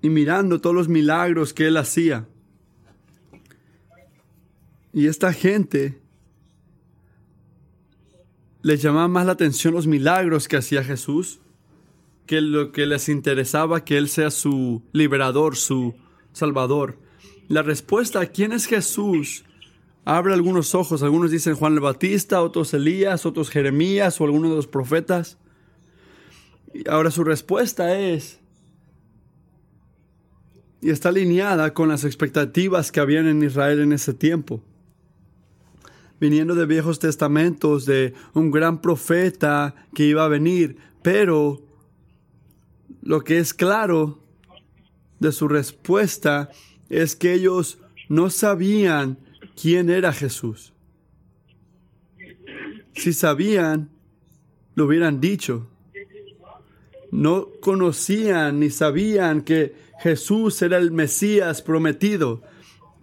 Y 0.00 0.10
mirando 0.10 0.60
todos 0.60 0.76
los 0.76 0.88
milagros 0.88 1.52
que 1.52 1.66
él 1.66 1.76
hacía. 1.76 2.26
Y 4.92 5.06
esta 5.06 5.32
gente 5.32 6.00
les 8.62 8.82
llamaba 8.82 9.08
más 9.08 9.26
la 9.26 9.32
atención 9.32 9.74
los 9.74 9.86
milagros 9.86 10.48
que 10.48 10.56
hacía 10.56 10.82
Jesús 10.82 11.40
que 12.28 12.42
lo 12.42 12.72
que 12.72 12.86
les 12.86 13.08
interesaba 13.08 13.84
que 13.84 13.96
Él 13.96 14.08
sea 14.08 14.30
su 14.30 14.82
liberador, 14.92 15.56
su 15.56 15.94
salvador. 16.32 16.98
La 17.48 17.62
respuesta 17.62 18.20
a 18.20 18.26
quién 18.26 18.52
es 18.52 18.66
Jesús 18.66 19.44
abre 20.04 20.34
algunos 20.34 20.74
ojos. 20.74 21.02
Algunos 21.02 21.30
dicen 21.30 21.54
Juan 21.54 21.72
el 21.72 21.80
Batista, 21.80 22.42
otros 22.42 22.74
Elías, 22.74 23.24
otros 23.24 23.48
Jeremías 23.48 24.20
o 24.20 24.24
alguno 24.24 24.50
de 24.50 24.56
los 24.56 24.66
profetas. 24.66 25.38
Y 26.74 26.86
ahora 26.88 27.10
su 27.10 27.24
respuesta 27.24 27.98
es, 27.98 28.40
y 30.80 30.90
está 30.90 31.08
alineada 31.08 31.74
con 31.74 31.88
las 31.88 32.04
expectativas 32.04 32.92
que 32.92 33.00
habían 33.00 33.26
en 33.26 33.42
Israel 33.42 33.80
en 33.80 33.92
ese 33.92 34.14
tiempo. 34.14 34.62
Viniendo 36.20 36.54
de 36.54 36.66
viejos 36.66 36.98
testamentos, 36.98 37.86
de 37.86 38.14
un 38.34 38.50
gran 38.50 38.80
profeta 38.80 39.74
que 39.94 40.04
iba 40.04 40.24
a 40.24 40.28
venir, 40.28 40.76
pero 41.02 41.62
lo 43.02 43.22
que 43.22 43.38
es 43.38 43.54
claro 43.54 44.20
de 45.20 45.32
su 45.32 45.48
respuesta 45.48 46.50
es 46.88 47.16
que 47.16 47.34
ellos 47.34 47.78
no 48.08 48.30
sabían 48.30 49.18
quién 49.60 49.90
era 49.90 50.12
Jesús. 50.12 50.72
Si 52.94 53.12
sabían, 53.12 53.90
lo 54.74 54.86
hubieran 54.86 55.20
dicho. 55.20 55.68
No 57.10 57.48
conocían 57.60 58.60
ni 58.60 58.70
sabían 58.70 59.42
que 59.42 59.87
Jesús 60.00 60.62
era 60.62 60.78
el 60.78 60.90
Mesías 60.90 61.62
prometido, 61.62 62.42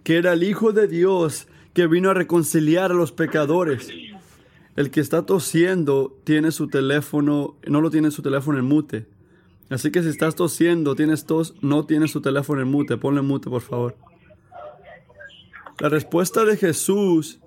que 0.02 0.16
era 0.16 0.32
el 0.32 0.42
Hijo 0.42 0.72
de 0.72 0.88
Dios 0.88 1.46
que 1.74 1.86
vino 1.86 2.10
a 2.10 2.14
reconciliar 2.14 2.90
a 2.90 2.94
los 2.94 3.12
pecadores. 3.12 3.88
El 4.76 4.90
que 4.90 5.00
está 5.00 5.26
tosiendo 5.26 6.18
tiene 6.24 6.52
su 6.52 6.68
teléfono, 6.68 7.56
no 7.66 7.80
lo 7.80 7.90
tiene 7.90 8.10
su 8.10 8.22
teléfono 8.22 8.58
en 8.58 8.64
mute. 8.64 9.06
Así 9.68 9.90
que 9.90 10.02
si 10.02 10.08
estás 10.08 10.36
tosiendo, 10.36 10.94
tienes 10.94 11.24
tos, 11.24 11.54
no 11.60 11.86
tienes 11.86 12.12
tu 12.12 12.20
teléfono 12.20 12.62
en 12.62 12.68
mute, 12.68 12.96
ponle 12.96 13.20
en 13.20 13.26
mute 13.26 13.50
por 13.50 13.62
favor. 13.62 13.96
La 15.78 15.88
respuesta 15.88 16.44
de 16.44 16.56
Jesús. 16.56 17.40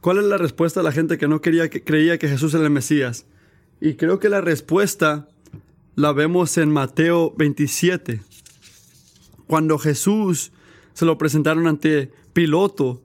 ¿Cuál 0.00 0.18
es 0.18 0.24
la 0.24 0.38
respuesta 0.38 0.80
de 0.80 0.84
la 0.84 0.92
gente 0.92 1.18
que 1.18 1.28
no 1.28 1.40
quería, 1.40 1.68
que 1.68 1.84
creía 1.84 2.18
que 2.18 2.28
Jesús 2.28 2.54
era 2.54 2.64
el 2.64 2.70
Mesías? 2.70 3.26
Y 3.80 3.94
creo 3.94 4.18
que 4.18 4.28
la 4.28 4.40
respuesta 4.40 5.28
la 5.98 6.12
vemos 6.12 6.56
en 6.58 6.70
Mateo 6.72 7.34
27. 7.36 8.20
Cuando 9.48 9.80
Jesús 9.80 10.52
se 10.92 11.04
lo 11.04 11.18
presentaron 11.18 11.66
ante 11.66 12.12
Piloto 12.32 13.02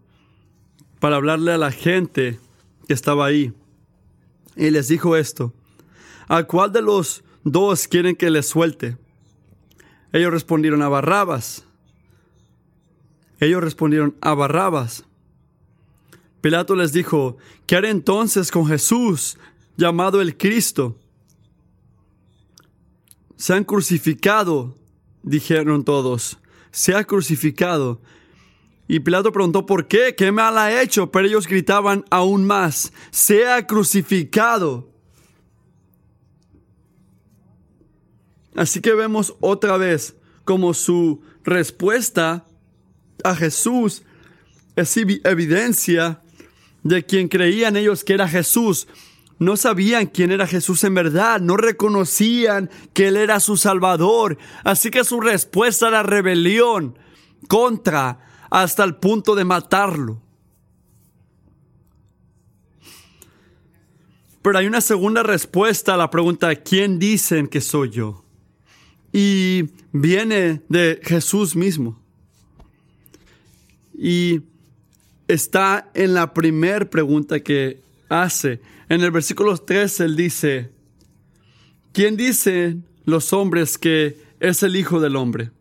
para 0.99 1.15
hablarle 1.15 1.53
a 1.53 1.57
la 1.57 1.71
gente 1.71 2.39
que 2.87 2.93
estaba 2.93 3.25
ahí. 3.25 3.51
Y 4.55 4.69
les 4.69 4.89
dijo 4.89 5.17
esto. 5.17 5.55
¿A 6.27 6.43
cuál 6.43 6.71
de 6.71 6.83
los 6.83 7.23
dos 7.43 7.87
quieren 7.87 8.15
que 8.15 8.29
les 8.29 8.45
suelte? 8.45 8.95
Ellos 10.11 10.31
respondieron 10.31 10.83
a 10.83 10.89
Barrabas. 10.89 11.65
Ellos 13.39 13.63
respondieron 13.63 14.15
a 14.21 14.35
Barrabas. 14.35 15.03
Pilato 16.41 16.75
les 16.75 16.93
dijo, 16.93 17.37
¿qué 17.65 17.75
haré 17.75 17.89
entonces 17.89 18.51
con 18.51 18.67
Jesús, 18.67 19.39
llamado 19.77 20.21
el 20.21 20.37
Cristo? 20.37 20.95
Se 23.43 23.51
han 23.51 23.65
crucificado, 23.65 24.77
dijeron 25.21 25.83
todos. 25.83 26.39
Se 26.71 26.95
ha 26.95 27.03
crucificado. 27.03 28.01
Y 28.87 29.01
Pilato 29.01 29.33
preguntó, 29.33 29.65
¿por 29.65 29.89
qué? 29.89 30.15
¿Qué 30.15 30.31
mal 30.31 30.57
ha 30.57 30.81
hecho? 30.81 31.11
Pero 31.11 31.27
ellos 31.27 31.45
gritaban 31.45 32.05
aún 32.09 32.45
más, 32.45 32.93
se 33.11 33.45
ha 33.45 33.67
crucificado. 33.67 34.89
Así 38.55 38.79
que 38.79 38.93
vemos 38.93 39.35
otra 39.41 39.75
vez 39.75 40.15
como 40.45 40.73
su 40.73 41.21
respuesta 41.43 42.45
a 43.25 43.35
Jesús 43.35 44.03
es 44.77 44.95
evidencia 44.95 46.21
de 46.81 47.05
quien 47.05 47.27
creían 47.27 47.75
ellos 47.75 48.05
que 48.05 48.13
era 48.13 48.25
Jesús. 48.25 48.87
No 49.39 49.57
sabían 49.57 50.07
quién 50.07 50.31
era 50.31 50.47
Jesús 50.47 50.83
en 50.83 50.93
verdad, 50.93 51.41
no 51.41 51.57
reconocían 51.57 52.69
que 52.93 53.07
Él 53.07 53.17
era 53.17 53.39
su 53.39 53.57
Salvador. 53.57 54.37
Así 54.63 54.89
que 54.89 55.03
su 55.03 55.19
respuesta 55.19 55.87
a 55.87 55.91
la 55.91 56.03
rebelión 56.03 56.97
contra 57.47 58.19
hasta 58.49 58.83
el 58.83 58.95
punto 58.95 59.35
de 59.35 59.45
matarlo. 59.45 60.21
Pero 64.41 64.57
hay 64.57 64.67
una 64.67 64.81
segunda 64.81 65.23
respuesta 65.23 65.93
a 65.93 65.97
la 65.97 66.09
pregunta, 66.09 66.53
¿quién 66.55 66.99
dicen 66.99 67.47
que 67.47 67.61
soy 67.61 67.89
yo? 67.91 68.25
Y 69.13 69.69
viene 69.93 70.61
de 70.67 70.99
Jesús 71.01 71.55
mismo. 71.55 71.97
Y 73.97 74.41
está 75.27 75.89
en 75.93 76.13
la 76.13 76.33
primera 76.33 76.89
pregunta 76.89 77.39
que 77.39 77.82
hace. 78.09 78.61
En 78.89 79.01
el 79.01 79.11
versículo 79.11 79.57
3 79.57 79.99
él 80.01 80.15
dice, 80.15 80.71
¿quién 81.91 82.17
dicen 82.17 82.85
los 83.05 83.33
hombres 83.33 83.77
que 83.77 84.17
es 84.39 84.63
el 84.63 84.75
Hijo 84.75 84.99
del 84.99 85.15
Hombre? 85.15 85.51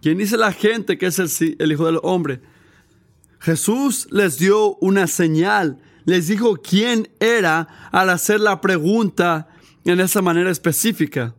¿Quién 0.00 0.18
dice 0.18 0.36
la 0.36 0.52
gente 0.52 0.98
que 0.98 1.06
es 1.06 1.18
el, 1.18 1.56
el 1.58 1.72
Hijo 1.72 1.86
del 1.86 2.00
Hombre? 2.02 2.40
Jesús 3.40 4.08
les 4.10 4.38
dio 4.38 4.76
una 4.76 5.06
señal 5.06 5.80
les 6.08 6.26
dijo 6.26 6.56
quién 6.56 7.10
era 7.20 7.68
al 7.92 8.08
hacer 8.08 8.40
la 8.40 8.62
pregunta 8.62 9.46
en 9.84 10.00
esa 10.00 10.22
manera 10.22 10.50
específica. 10.50 11.34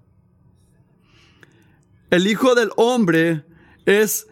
El 2.12 2.28
Hijo 2.28 2.54
del 2.54 2.70
Hombre 2.78 3.46
es 3.88 4.28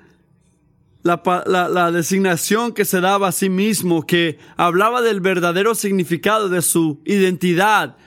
la, 1.07 1.91
designación 1.91 2.73
que 2.73 2.85
se 2.85 3.01
daba 3.01 3.29
a 3.29 3.31
sí 3.31 3.49
mismo, 3.49 4.05
que 4.05 4.37
hablaba 4.57 5.01
del 5.01 5.21
verdadero 5.21 5.73
significado 5.73 6.49
de 6.49 6.61
su 6.61 7.01
identidad, 7.05 7.97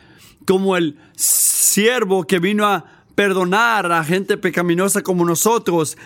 como 0.46 0.76
el 0.76 0.98
siervo 1.16 2.24
que 2.26 2.38
vino 2.38 2.66
a 2.66 2.84
perdonar 3.14 3.90
a 3.90 4.04
gente 4.04 4.36
pecaminosa 4.36 5.02
como 5.02 5.24
nosotros, 5.24 5.96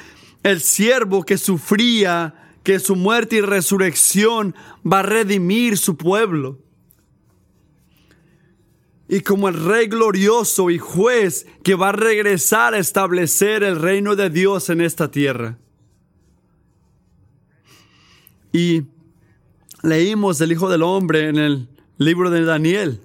el 0.43 0.61
siervo 0.61 1.25
que 1.25 1.39
sufría 1.39 2.35
que 2.63 2.79
su 2.79 2.97
muerte 2.97 3.37
y 3.37 3.41
resurrección 3.41 4.55
va 4.91 5.01
a 5.01 5.03
redimir 5.03 5.77
su 5.77 5.97
pueblo. 5.97 6.59
Y 9.07 9.21
como 9.21 9.49
el 9.49 9.63
Rey 9.63 9.87
glorioso 9.87 10.71
y 10.71 10.79
juez 10.79 11.47
que 11.63 11.75
va 11.75 11.91
a 11.91 11.93
regresar 11.93 12.73
a 12.73 12.79
establecer 12.79 13.63
el 13.63 13.77
reino 13.81 14.17
de 14.17 14.31
Dios 14.31 14.71
en 14.71 14.81
esta 14.81 15.11
tierra. 15.11 15.59
Y 18.55 18.85
leímos 19.83 20.39
del 20.39 20.53
Hijo 20.53 20.71
del 20.71 20.85
Hombre 20.85 21.29
en 21.29 21.39
el 21.39 21.69
libro 21.99 22.31
de 22.31 22.45
Daniel. 22.45 23.01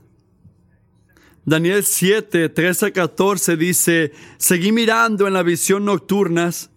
Daniel 1.44 1.84
7, 1.84 2.50
13 2.50 2.86
a 2.86 2.94
14 2.94 3.58
dice, 3.58 4.12
seguí 4.38 4.72
mirando 4.72 5.25
en 5.25 5.34
la 5.34 5.41
visión 5.41 5.86
nocturnas 5.86 6.70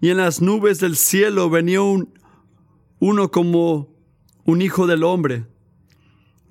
y 0.00 0.10
en 0.10 0.18
las 0.18 0.40
nubes 0.40 0.78
del 0.78 0.94
cielo 0.94 1.50
venía 1.50 1.82
un, 1.82 2.14
uno 3.00 3.32
como 3.32 3.92
un 4.44 4.62
hijo 4.62 4.86
del 4.86 5.02
hombre, 5.02 5.46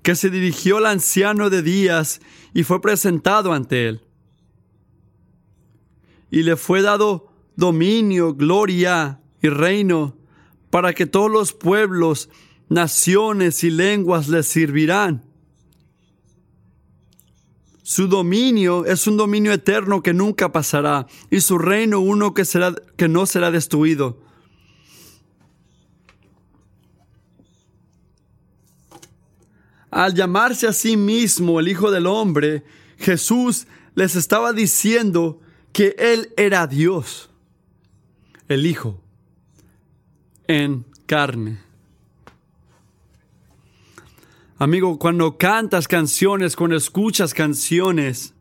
que 0.03 0.15
se 0.15 0.29
dirigió 0.29 0.79
al 0.79 0.87
anciano 0.87 1.49
de 1.49 1.61
días 1.61 2.19
y 2.53 2.63
fue 2.63 2.81
presentado 2.81 3.53
ante 3.53 3.87
él. 3.87 4.01
Y 6.29 6.43
le 6.43 6.57
fue 6.57 6.81
dado 6.81 7.31
dominio, 7.55 8.33
gloria 8.33 9.21
y 9.41 9.47
reino 9.47 10.16
para 10.77 10.93
que 10.93 11.07
todos 11.07 11.31
los 11.31 11.53
pueblos, 11.53 12.29
naciones 12.69 13.63
y 13.63 13.71
lenguas 13.71 14.27
le 14.27 14.43
servirán. 14.43 15.23
Su 17.81 18.07
dominio 18.07 18.85
es 18.85 19.07
un 19.07 19.17
dominio 19.17 19.51
eterno 19.53 20.03
que 20.03 20.13
nunca 20.13 20.51
pasará 20.51 21.07
y 21.31 21.41
su 21.41 21.57
reino 21.57 21.99
uno 21.99 22.35
que, 22.35 22.45
será, 22.45 22.75
que 22.95 23.07
no 23.07 23.25
será 23.25 23.49
destruido. 23.49 24.21
Al 29.89 30.13
llamarse 30.13 30.67
a 30.67 30.73
sí 30.73 30.95
mismo 30.95 31.59
el 31.59 31.69
Hijo 31.69 31.89
del 31.89 32.05
Hombre, 32.05 32.63
Jesús 32.99 33.65
les 33.95 34.15
estaba 34.15 34.53
diciendo 34.53 35.41
que 35.73 35.95
Él 35.97 36.35
era 36.37 36.67
Dios, 36.67 37.31
el 38.47 38.67
Hijo, 38.67 39.01
en 40.47 40.85
carne. 41.05 41.59
Amigo, 44.57 44.97
cuando 44.97 45.37
cantas 45.37 45.87
canciones, 45.87 46.55
cuando 46.55 46.75
escuchas 46.75 47.33
canciones, 47.33 48.33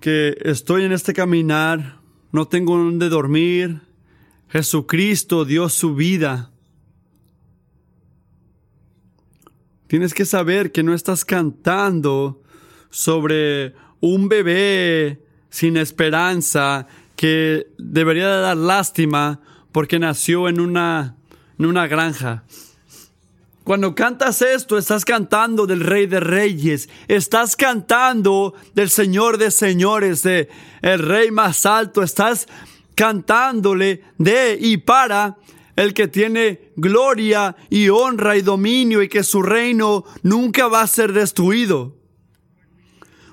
que 0.00 0.36
estoy 0.42 0.84
en 0.84 0.92
este 0.92 1.14
caminar, 1.14 2.00
no 2.30 2.46
tengo 2.46 2.76
donde 2.76 3.08
dormir, 3.08 3.80
Jesucristo 4.50 5.46
dio 5.46 5.70
su 5.70 5.94
vida. 5.94 6.50
Tienes 9.86 10.12
que 10.12 10.26
saber 10.26 10.72
que 10.72 10.82
no 10.82 10.92
estás 10.92 11.24
cantando 11.24 12.42
sobre 12.90 13.74
un 14.00 14.28
bebé 14.28 15.22
sin 15.48 15.76
esperanza 15.76 16.86
que 17.16 17.68
debería 17.78 18.28
de 18.28 18.40
dar 18.42 18.56
lástima 18.56 19.40
porque 19.74 19.98
nació 19.98 20.48
en 20.48 20.60
una, 20.60 21.16
en 21.58 21.66
una 21.66 21.88
granja. 21.88 22.44
Cuando 23.64 23.96
cantas 23.96 24.40
esto, 24.40 24.78
estás 24.78 25.04
cantando 25.04 25.66
del 25.66 25.80
Rey 25.80 26.06
de 26.06 26.20
Reyes, 26.20 26.88
estás 27.08 27.56
cantando 27.56 28.54
del 28.74 28.88
Señor 28.88 29.36
de 29.36 29.50
Señores, 29.50 30.22
de 30.22 30.48
el 30.80 31.00
Rey 31.00 31.32
más 31.32 31.66
alto, 31.66 32.04
estás 32.04 32.46
cantándole 32.94 34.04
de 34.16 34.56
y 34.60 34.76
para 34.76 35.38
el 35.74 35.92
que 35.92 36.06
tiene 36.06 36.70
gloria 36.76 37.56
y 37.68 37.88
honra 37.88 38.36
y 38.36 38.42
dominio 38.42 39.02
y 39.02 39.08
que 39.08 39.24
su 39.24 39.42
reino 39.42 40.04
nunca 40.22 40.68
va 40.68 40.82
a 40.82 40.86
ser 40.86 41.12
destruido. 41.12 41.96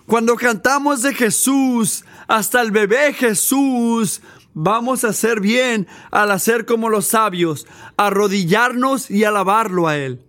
Cuando 0.07 0.35
cantamos 0.37 1.03
de 1.03 1.13
Jesús, 1.13 2.03
hasta 2.27 2.61
el 2.61 2.71
bebé 2.71 3.13
Jesús 3.13 4.21
Vamos 4.53 5.03
a 5.03 5.09
hacer 5.09 5.39
bien 5.39 5.87
al 6.11 6.31
hacer 6.31 6.65
como 6.65 6.89
los 6.89 7.07
sabios, 7.07 7.65
arrodillarnos 7.97 9.09
y 9.09 9.23
alabarlo 9.23 9.87
a 9.87 9.97
Él. 9.97 10.21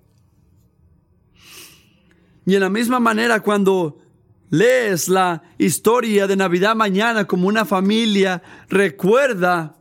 Y 2.47 2.55
en 2.55 2.61
la 2.61 2.71
misma 2.71 3.01
manera 3.01 3.41
cuando 3.41 3.99
lees 4.51 5.09
la 5.09 5.43
historia 5.59 6.27
de 6.27 6.37
Navidad 6.37 6.77
mañana 6.77 7.27
como 7.27 7.49
una 7.49 7.65
familia, 7.65 8.43
recuerda, 8.69 9.77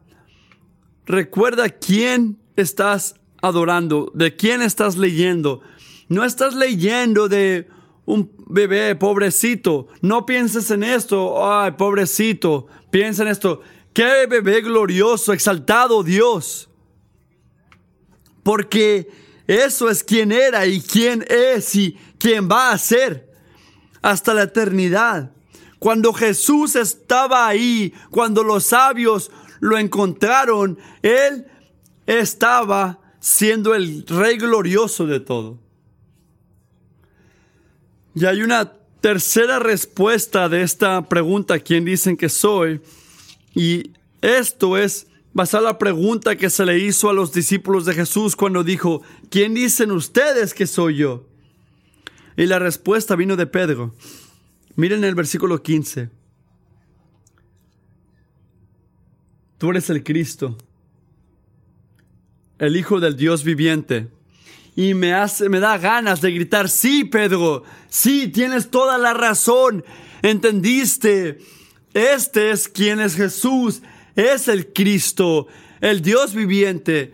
recuerda 1.06 1.70
quién 1.70 2.40
estás 2.56 3.16
adorando, 3.42 4.12
de 4.16 4.36
quién 4.36 4.62
estás 4.62 4.98
leyendo. 4.98 5.62
No 6.08 6.24
estás 6.24 6.56
leyendo 6.56 7.28
de 7.28 7.68
un 8.06 8.32
bebé 8.48 8.96
pobrecito. 8.96 9.88
No 10.02 10.26
pienses 10.26 10.72
en 10.72 10.84
esto, 10.84 11.46
ay, 11.46 11.72
pobrecito. 11.72 12.68
Piensa 12.90 13.24
en 13.24 13.30
esto. 13.30 13.62
Qué 13.94 14.26
bebé 14.28 14.62
glorioso, 14.62 15.34
exaltado 15.34 16.04
Dios. 16.04 16.70
Porque 18.44 19.10
eso 19.48 19.90
es 19.90 20.04
quien 20.04 20.32
era 20.32 20.66
y 20.66 20.82
quién 20.82 21.26
es 21.28 21.76
y 21.76 21.98
quién 22.18 22.50
va 22.50 22.72
a 22.72 22.78
ser 22.78 23.30
hasta 24.02 24.34
la 24.34 24.44
eternidad. 24.44 25.32
Cuando 25.80 26.14
Jesús 26.14 26.76
estaba 26.76 27.48
ahí, 27.48 27.94
cuando 28.12 28.44
los 28.44 28.66
sabios 28.66 29.32
lo 29.60 29.78
encontraron, 29.78 30.78
Él 31.02 31.48
estaba 32.06 33.00
siendo 33.20 33.76
el 33.76 34.06
Rey 34.08 34.38
glorioso 34.38 35.06
de 35.06 35.20
todo. 35.20 35.60
Y 38.16 38.26
hay 38.26 38.42
una 38.42 38.74
tercera 39.02 39.60
respuesta 39.60 40.50
de 40.50 40.62
esta 40.62 41.08
pregunta, 41.08 41.60
¿quién 41.60 41.86
dicen 41.86 42.18
que 42.18 42.30
soy? 42.30 42.82
Y 43.54 43.92
esto 44.22 44.78
es 44.78 45.08
basado 45.34 45.64
en 45.64 45.74
la 45.74 45.78
pregunta 45.78 46.36
que 46.36 46.50
se 46.50 46.66
le 46.66 46.78
hizo 46.80 47.10
a 47.10 47.14
los 47.14 47.34
discípulos 47.34 47.86
de 47.86 47.94
Jesús 47.94 48.36
cuando 48.36 48.64
dijo, 48.64 49.02
¿quién 49.30 49.54
dicen 49.54 49.92
ustedes 49.92 50.54
que 50.54 50.68
soy 50.68 50.98
yo? 50.98 51.26
Y 52.38 52.46
la 52.46 52.60
respuesta 52.60 53.16
vino 53.16 53.36
de 53.36 53.48
Pedro. 53.48 53.94
Miren 54.76 55.04
el 55.04 55.16
versículo 55.16 55.62
15. 55.62 56.10
Tú 59.58 59.70
eres 59.70 59.90
el 59.90 60.04
Cristo, 60.04 60.58
el 62.58 62.76
Hijo 62.76 63.00
del 63.00 63.16
Dios 63.16 63.44
viviente. 63.44 64.08
Y 64.76 64.94
me, 64.94 65.14
hace, 65.14 65.50
me 65.50 65.60
da 65.60 65.78
ganas 65.78 66.22
de 66.22 66.32
gritar, 66.32 66.70
sí, 66.70 67.04
Pedro, 67.04 67.64
sí, 67.90 68.30
tienes 68.30 68.72
toda 68.72 68.98
la 68.98 69.14
razón, 69.14 69.84
entendiste 70.22 71.40
este 71.94 72.52
es 72.52 72.68
quien 72.70 73.00
es 73.00 73.16
Jesús, 73.16 73.82
es 74.16 74.48
el 74.48 74.72
Cristo, 74.74 75.48
el 75.82 76.02
Dios 76.02 76.34
viviente. 76.34 77.14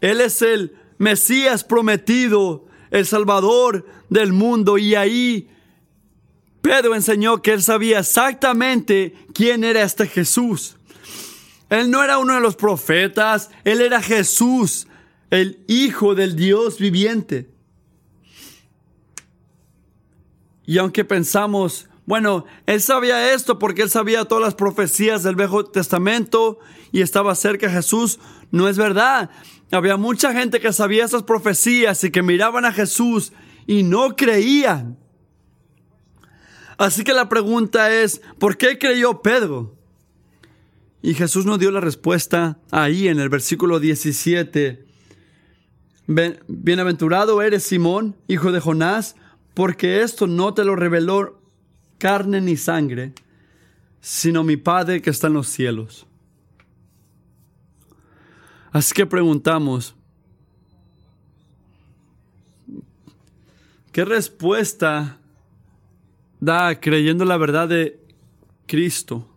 Él 0.00 0.20
es 0.20 0.42
el 0.42 0.76
Mesías 0.98 1.64
prometido, 1.64 2.66
el 2.90 3.06
Salvador 3.06 3.86
del 4.10 4.32
mundo. 4.32 4.78
Y 4.78 4.94
ahí 4.94 5.48
Pedro 6.60 6.94
enseñó 6.94 7.42
que 7.42 7.52
él 7.52 7.62
sabía 7.62 8.00
exactamente 8.00 9.14
quién 9.34 9.64
era 9.64 9.82
este 9.82 10.06
Jesús. 10.06 10.76
Él 11.70 11.90
no 11.90 12.04
era 12.04 12.18
uno 12.18 12.34
de 12.34 12.40
los 12.40 12.54
profetas, 12.54 13.50
él 13.64 13.80
era 13.80 14.02
Jesús, 14.02 14.86
el 15.30 15.64
Hijo 15.66 16.14
del 16.14 16.36
Dios 16.36 16.78
viviente. 16.78 17.48
Y 20.66 20.78
aunque 20.78 21.04
pensamos, 21.04 21.88
bueno, 22.04 22.44
él 22.66 22.80
sabía 22.80 23.32
esto 23.32 23.58
porque 23.58 23.82
él 23.82 23.90
sabía 23.90 24.24
todas 24.24 24.42
las 24.42 24.54
profecías 24.54 25.22
del 25.22 25.36
Viejo 25.36 25.64
Testamento 25.64 26.58
y 26.90 27.00
estaba 27.00 27.34
cerca 27.34 27.68
de 27.68 27.74
Jesús, 27.74 28.18
no 28.50 28.68
es 28.68 28.76
verdad. 28.76 29.30
Había 29.70 29.96
mucha 29.96 30.32
gente 30.32 30.60
que 30.60 30.72
sabía 30.72 31.04
esas 31.04 31.22
profecías 31.22 32.02
y 32.04 32.10
que 32.10 32.22
miraban 32.22 32.64
a 32.64 32.72
Jesús 32.72 33.32
y 33.66 33.84
no 33.84 34.16
creían. 34.16 34.98
Así 36.76 37.04
que 37.04 37.12
la 37.12 37.28
pregunta 37.28 37.92
es, 37.92 38.20
¿por 38.38 38.56
qué 38.56 38.78
creyó 38.78 39.22
Pedro? 39.22 39.76
Y 41.02 41.14
Jesús 41.14 41.46
nos 41.46 41.58
dio 41.58 41.70
la 41.70 41.80
respuesta 41.80 42.58
ahí 42.70 43.08
en 43.08 43.20
el 43.20 43.28
versículo 43.28 43.78
17. 43.78 44.84
Bienaventurado 46.48 47.42
eres 47.42 47.62
Simón, 47.62 48.16
hijo 48.26 48.50
de 48.50 48.60
Jonás, 48.60 49.14
porque 49.54 50.02
esto 50.02 50.26
no 50.26 50.54
te 50.54 50.64
lo 50.64 50.74
reveló 50.74 51.41
carne 52.02 52.40
ni 52.40 52.56
sangre, 52.56 53.12
sino 54.00 54.42
mi 54.42 54.56
Padre 54.56 55.00
que 55.00 55.10
está 55.10 55.28
en 55.28 55.34
los 55.34 55.46
cielos. 55.46 56.04
Así 58.72 58.92
que 58.92 59.06
preguntamos, 59.06 59.94
¿qué 63.92 64.04
respuesta 64.04 65.20
da 66.40 66.80
creyendo 66.80 67.24
la 67.24 67.36
verdad 67.36 67.68
de 67.68 68.00
Cristo? 68.66 69.28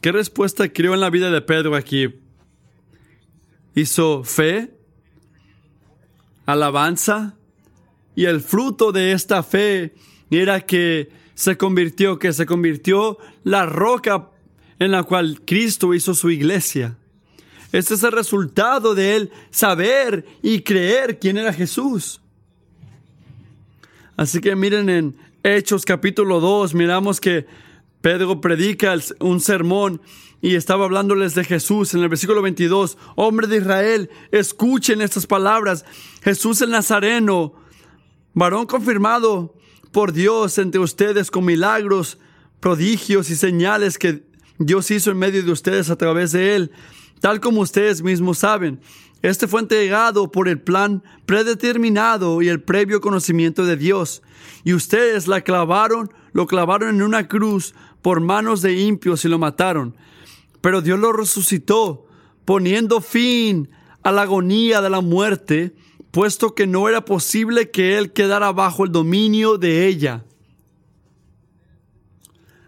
¿Qué 0.00 0.10
respuesta 0.10 0.72
crió 0.72 0.94
en 0.94 1.00
la 1.00 1.10
vida 1.10 1.30
de 1.30 1.42
Pedro 1.42 1.76
aquí? 1.76 2.14
¿Hizo 3.74 4.24
fe? 4.24 4.72
¿Alabanza? 6.46 7.34
Y 8.16 8.24
el 8.24 8.40
fruto 8.40 8.90
de 8.90 9.12
esta 9.12 9.42
fe 9.42 9.92
era 10.30 10.62
que 10.62 11.19
se 11.40 11.56
convirtió, 11.56 12.18
que 12.18 12.34
se 12.34 12.44
convirtió 12.44 13.16
la 13.44 13.64
roca 13.64 14.28
en 14.78 14.90
la 14.90 15.04
cual 15.04 15.40
Cristo 15.46 15.94
hizo 15.94 16.12
su 16.12 16.28
iglesia. 16.28 16.98
Este 17.72 17.94
es 17.94 18.02
el 18.02 18.12
resultado 18.12 18.94
de 18.94 19.16
él 19.16 19.32
saber 19.50 20.26
y 20.42 20.60
creer 20.60 21.18
quién 21.18 21.38
era 21.38 21.54
Jesús. 21.54 22.20
Así 24.18 24.42
que 24.42 24.54
miren 24.54 24.90
en 24.90 25.16
Hechos 25.42 25.86
capítulo 25.86 26.40
2, 26.40 26.74
miramos 26.74 27.22
que 27.22 27.46
Pedro 28.02 28.42
predica 28.42 28.94
un 29.20 29.40
sermón 29.40 30.02
y 30.42 30.56
estaba 30.56 30.84
hablándoles 30.84 31.34
de 31.34 31.44
Jesús 31.44 31.94
en 31.94 32.02
el 32.02 32.10
versículo 32.10 32.42
22. 32.42 32.98
Hombre 33.16 33.46
de 33.46 33.56
Israel, 33.56 34.10
escuchen 34.30 35.00
estas 35.00 35.26
palabras. 35.26 35.86
Jesús 36.22 36.60
el 36.60 36.68
Nazareno, 36.68 37.54
varón 38.34 38.66
confirmado 38.66 39.54
por 39.92 40.12
Dios 40.12 40.58
entre 40.58 40.80
ustedes 40.80 41.30
con 41.30 41.44
milagros, 41.44 42.18
prodigios 42.60 43.30
y 43.30 43.36
señales 43.36 43.98
que 43.98 44.24
Dios 44.58 44.90
hizo 44.90 45.10
en 45.10 45.18
medio 45.18 45.42
de 45.42 45.52
ustedes 45.52 45.90
a 45.90 45.96
través 45.96 46.32
de 46.32 46.54
él 46.54 46.72
Tal 47.20 47.40
como 47.40 47.60
ustedes 47.60 48.02
mismos 48.02 48.38
saben, 48.38 48.80
este 49.20 49.46
fue 49.46 49.60
entregado 49.60 50.32
por 50.32 50.48
el 50.48 50.58
plan 50.58 51.02
predeterminado 51.26 52.40
y 52.40 52.48
el 52.48 52.62
previo 52.62 53.02
conocimiento 53.02 53.66
de 53.66 53.76
Dios. 53.76 54.22
Y 54.64 54.72
ustedes 54.72 55.28
la 55.28 55.42
clavaron, 55.42 56.10
lo 56.32 56.46
clavaron 56.46 56.88
en 56.88 57.02
una 57.02 57.28
cruz 57.28 57.74
por 58.00 58.20
manos 58.20 58.62
de 58.62 58.80
impios 58.80 59.24
y 59.26 59.28
lo 59.28 59.38
mataron. 59.38 59.94
Pero 60.62 60.80
Dios 60.80 60.98
lo 60.98 61.12
resucitó, 61.12 62.06
poniendo 62.46 63.02
fin 63.02 63.68
a 64.02 64.12
la 64.12 64.22
agonía 64.22 64.80
de 64.80 64.88
la 64.88 65.02
muerte, 65.02 65.74
puesto 66.10 66.54
que 66.54 66.66
no 66.66 66.88
era 66.88 67.04
posible 67.04 67.70
que 67.70 67.98
Él 67.98 68.12
quedara 68.12 68.52
bajo 68.52 68.84
el 68.84 68.92
dominio 68.92 69.58
de 69.58 69.86
ella. 69.86 70.24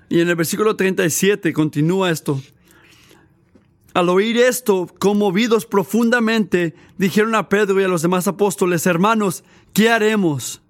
Y 0.08 0.20
en 0.20 0.28
el 0.28 0.36
versículo 0.36 0.76
37 0.76 1.52
continúa 1.52 2.10
esto. 2.10 2.40
Al 3.94 4.08
oír 4.08 4.38
esto, 4.38 4.88
conmovidos 4.98 5.66
profundamente, 5.66 6.74
dijeron 6.96 7.34
a 7.34 7.48
Pedro 7.48 7.80
y 7.80 7.84
a 7.84 7.88
los 7.88 8.02
demás 8.02 8.26
apóstoles, 8.26 8.86
hermanos, 8.86 9.44
¿qué 9.74 9.90
haremos? 9.90 10.62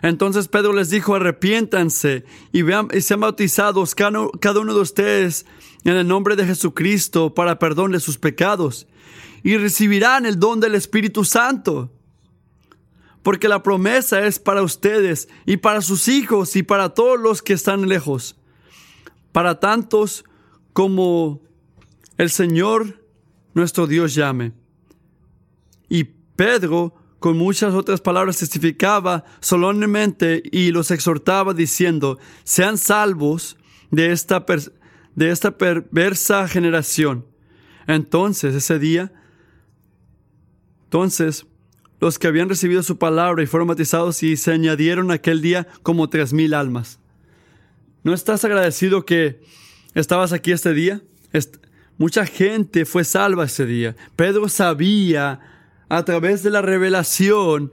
Entonces 0.00 0.48
Pedro 0.48 0.74
les 0.74 0.90
dijo, 0.90 1.14
arrepiéntanse 1.14 2.24
y, 2.52 2.62
vean, 2.62 2.88
y 2.92 3.00
sean 3.00 3.20
bautizados 3.20 3.94
cada, 3.94 4.20
uno 4.60 4.74
de 4.74 4.80
ustedes 4.80 5.46
en 5.84 5.96
el 5.96 6.06
nombre 6.06 6.36
de 6.36 6.44
Jesucristo 6.44 7.32
para 7.32 7.58
perdón 7.58 7.92
de 7.92 8.00
sus 8.00 8.18
pecados 8.18 8.86
y 9.44 9.58
recibirán 9.58 10.26
el 10.26 10.40
don 10.40 10.58
del 10.58 10.74
Espíritu 10.74 11.24
Santo. 11.24 11.92
Porque 13.22 13.46
la 13.46 13.62
promesa 13.62 14.26
es 14.26 14.38
para 14.38 14.62
ustedes 14.62 15.28
y 15.46 15.58
para 15.58 15.82
sus 15.82 16.08
hijos 16.08 16.56
y 16.56 16.62
para 16.62 16.94
todos 16.94 17.20
los 17.20 17.42
que 17.42 17.52
están 17.52 17.88
lejos, 17.88 18.36
para 19.32 19.60
tantos 19.60 20.24
como 20.72 21.42
el 22.16 22.30
Señor 22.30 23.02
nuestro 23.52 23.86
Dios 23.86 24.14
llame. 24.14 24.52
Y 25.88 26.04
Pedro, 26.04 26.94
con 27.18 27.36
muchas 27.36 27.74
otras 27.74 28.00
palabras, 28.00 28.38
testificaba 28.38 29.24
solemnemente 29.40 30.42
y 30.52 30.70
los 30.70 30.90
exhortaba 30.90 31.52
diciendo, 31.52 32.18
sean 32.44 32.78
salvos 32.78 33.58
de 33.90 34.10
esta, 34.10 34.44
de 35.14 35.30
esta 35.30 35.58
perversa 35.58 36.48
generación. 36.48 37.26
Entonces, 37.86 38.54
ese 38.54 38.78
día, 38.78 39.12
entonces, 40.94 41.44
los 41.98 42.20
que 42.20 42.28
habían 42.28 42.48
recibido 42.48 42.80
su 42.84 42.98
palabra 42.98 43.42
y 43.42 43.46
fueron 43.46 43.66
bautizados 43.66 44.22
y 44.22 44.36
se 44.36 44.52
añadieron 44.52 45.10
aquel 45.10 45.42
día 45.42 45.66
como 45.82 46.08
tres 46.08 46.32
mil 46.32 46.54
almas. 46.54 47.00
¿No 48.04 48.14
estás 48.14 48.44
agradecido 48.44 49.04
que 49.04 49.40
estabas 49.96 50.32
aquí 50.32 50.52
este 50.52 50.72
día? 50.72 51.02
Mucha 51.98 52.24
gente 52.26 52.84
fue 52.84 53.02
salva 53.02 53.46
ese 53.46 53.66
día. 53.66 53.96
Pedro 54.14 54.48
sabía 54.48 55.40
a 55.88 56.04
través 56.04 56.44
de 56.44 56.50
la 56.50 56.62
revelación 56.62 57.72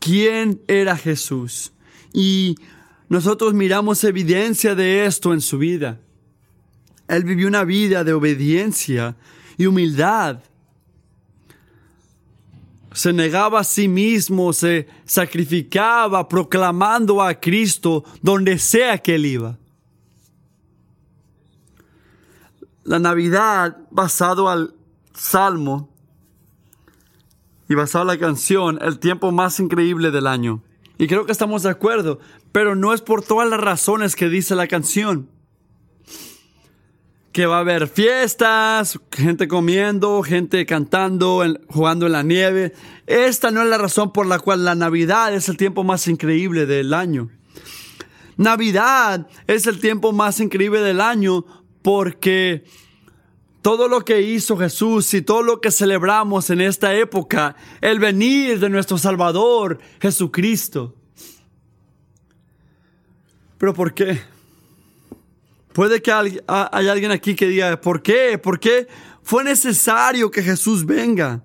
quién 0.00 0.60
era 0.66 0.96
Jesús. 0.96 1.72
Y 2.12 2.56
nosotros 3.08 3.54
miramos 3.54 4.02
evidencia 4.02 4.74
de 4.74 5.06
esto 5.06 5.32
en 5.32 5.40
su 5.40 5.58
vida. 5.58 6.00
Él 7.06 7.22
vivió 7.22 7.46
una 7.46 7.62
vida 7.62 8.02
de 8.02 8.12
obediencia 8.12 9.14
y 9.56 9.66
humildad. 9.66 10.40
Se 12.96 13.12
negaba 13.12 13.60
a 13.60 13.64
sí 13.64 13.88
mismo, 13.88 14.52
se 14.52 14.88
sacrificaba 15.04 16.28
proclamando 16.28 17.22
a 17.22 17.34
Cristo 17.34 18.04
donde 18.22 18.58
sea 18.58 18.98
que 18.98 19.14
él 19.14 19.26
iba. 19.26 19.58
la 22.86 22.98
Navidad 22.98 23.76
basado 23.90 24.48
al 24.48 24.74
Salmo 25.12 25.90
y 27.68 27.74
basado 27.74 28.02
en 28.02 28.08
la 28.08 28.18
canción, 28.18 28.78
el 28.80 29.00
tiempo 29.00 29.32
más 29.32 29.58
increíble 29.58 30.10
del 30.12 30.26
año. 30.26 30.62
Y 30.98 31.08
creo 31.08 31.26
que 31.26 31.32
estamos 31.32 31.64
de 31.64 31.70
acuerdo, 31.70 32.20
pero 32.52 32.76
no 32.76 32.94
es 32.94 33.02
por 33.02 33.22
todas 33.22 33.48
las 33.50 33.60
razones 33.60 34.14
que 34.14 34.28
dice 34.28 34.54
la 34.54 34.68
canción. 34.68 35.28
Que 37.36 37.44
va 37.44 37.58
a 37.58 37.60
haber 37.60 37.86
fiestas, 37.86 38.98
gente 39.12 39.46
comiendo, 39.46 40.22
gente 40.22 40.64
cantando, 40.64 41.44
jugando 41.68 42.06
en 42.06 42.12
la 42.12 42.22
nieve. 42.22 42.72
Esta 43.06 43.50
no 43.50 43.60
es 43.60 43.68
la 43.68 43.76
razón 43.76 44.10
por 44.10 44.24
la 44.24 44.38
cual 44.38 44.64
la 44.64 44.74
Navidad 44.74 45.34
es 45.34 45.50
el 45.50 45.58
tiempo 45.58 45.84
más 45.84 46.08
increíble 46.08 46.64
del 46.64 46.94
año. 46.94 47.28
Navidad 48.38 49.28
es 49.46 49.66
el 49.66 49.80
tiempo 49.80 50.12
más 50.12 50.40
increíble 50.40 50.80
del 50.80 50.98
año 50.98 51.44
porque 51.82 52.64
todo 53.60 53.86
lo 53.86 54.02
que 54.02 54.22
hizo 54.22 54.56
Jesús 54.56 55.12
y 55.12 55.20
todo 55.20 55.42
lo 55.42 55.60
que 55.60 55.70
celebramos 55.70 56.48
en 56.48 56.62
esta 56.62 56.94
época, 56.94 57.54
el 57.82 57.98
venir 57.98 58.60
de 58.60 58.70
nuestro 58.70 58.96
Salvador 58.96 59.78
Jesucristo. 60.00 60.94
Pero 63.58 63.74
¿por 63.74 63.92
qué? 63.92 64.35
Puede 65.76 66.00
que 66.00 66.10
haya 66.10 66.40
alguien 66.70 67.10
aquí 67.10 67.34
que 67.34 67.48
diga, 67.48 67.78
¿por 67.78 68.00
qué? 68.00 68.38
¿Por 68.38 68.58
qué 68.58 68.88
fue 69.22 69.44
necesario 69.44 70.30
que 70.30 70.42
Jesús 70.42 70.86
venga? 70.86 71.44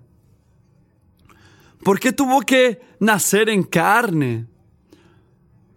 ¿Por 1.84 2.00
qué 2.00 2.14
tuvo 2.14 2.40
que 2.40 2.80
nacer 3.02 3.50
en 3.50 3.62
carne? 3.62 4.48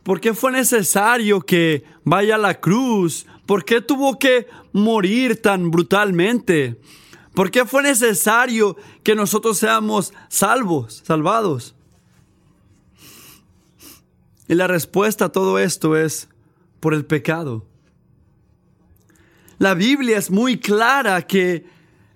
¿Por 0.05 0.21
qué 0.21 0.35
fue 0.35 0.53
necesario 0.53 1.41
que 1.41 1.83
vaya 2.05 2.37
a 2.37 2.39
la 2.39 2.61
cruz? 2.61 3.27
¿Por 3.45 3.65
qué 3.65 3.81
tuvo 3.81 4.21
que 4.21 4.47
morir 4.73 5.43
tan 5.43 5.73
brutalmente? 5.73 6.81
¿Por 7.35 7.51
qué 7.51 7.65
fue 7.65 7.83
necesario 7.83 8.77
que 9.03 9.17
nosotros 9.17 9.59
seamos 9.59 10.15
salvos, 10.29 11.03
salvados? 11.05 11.75
Y 14.47 14.55
la 14.55 14.69
respuesta 14.69 15.25
a 15.25 15.33
todo 15.33 15.59
esto 15.59 15.97
es 15.97 16.29
por 16.79 16.95
el 16.95 17.05
pecado. 17.05 17.67
La 19.65 19.73
Biblia 19.73 20.19
es 20.19 20.31
muy 20.31 20.59
clara 20.61 21.27
que 21.27 21.65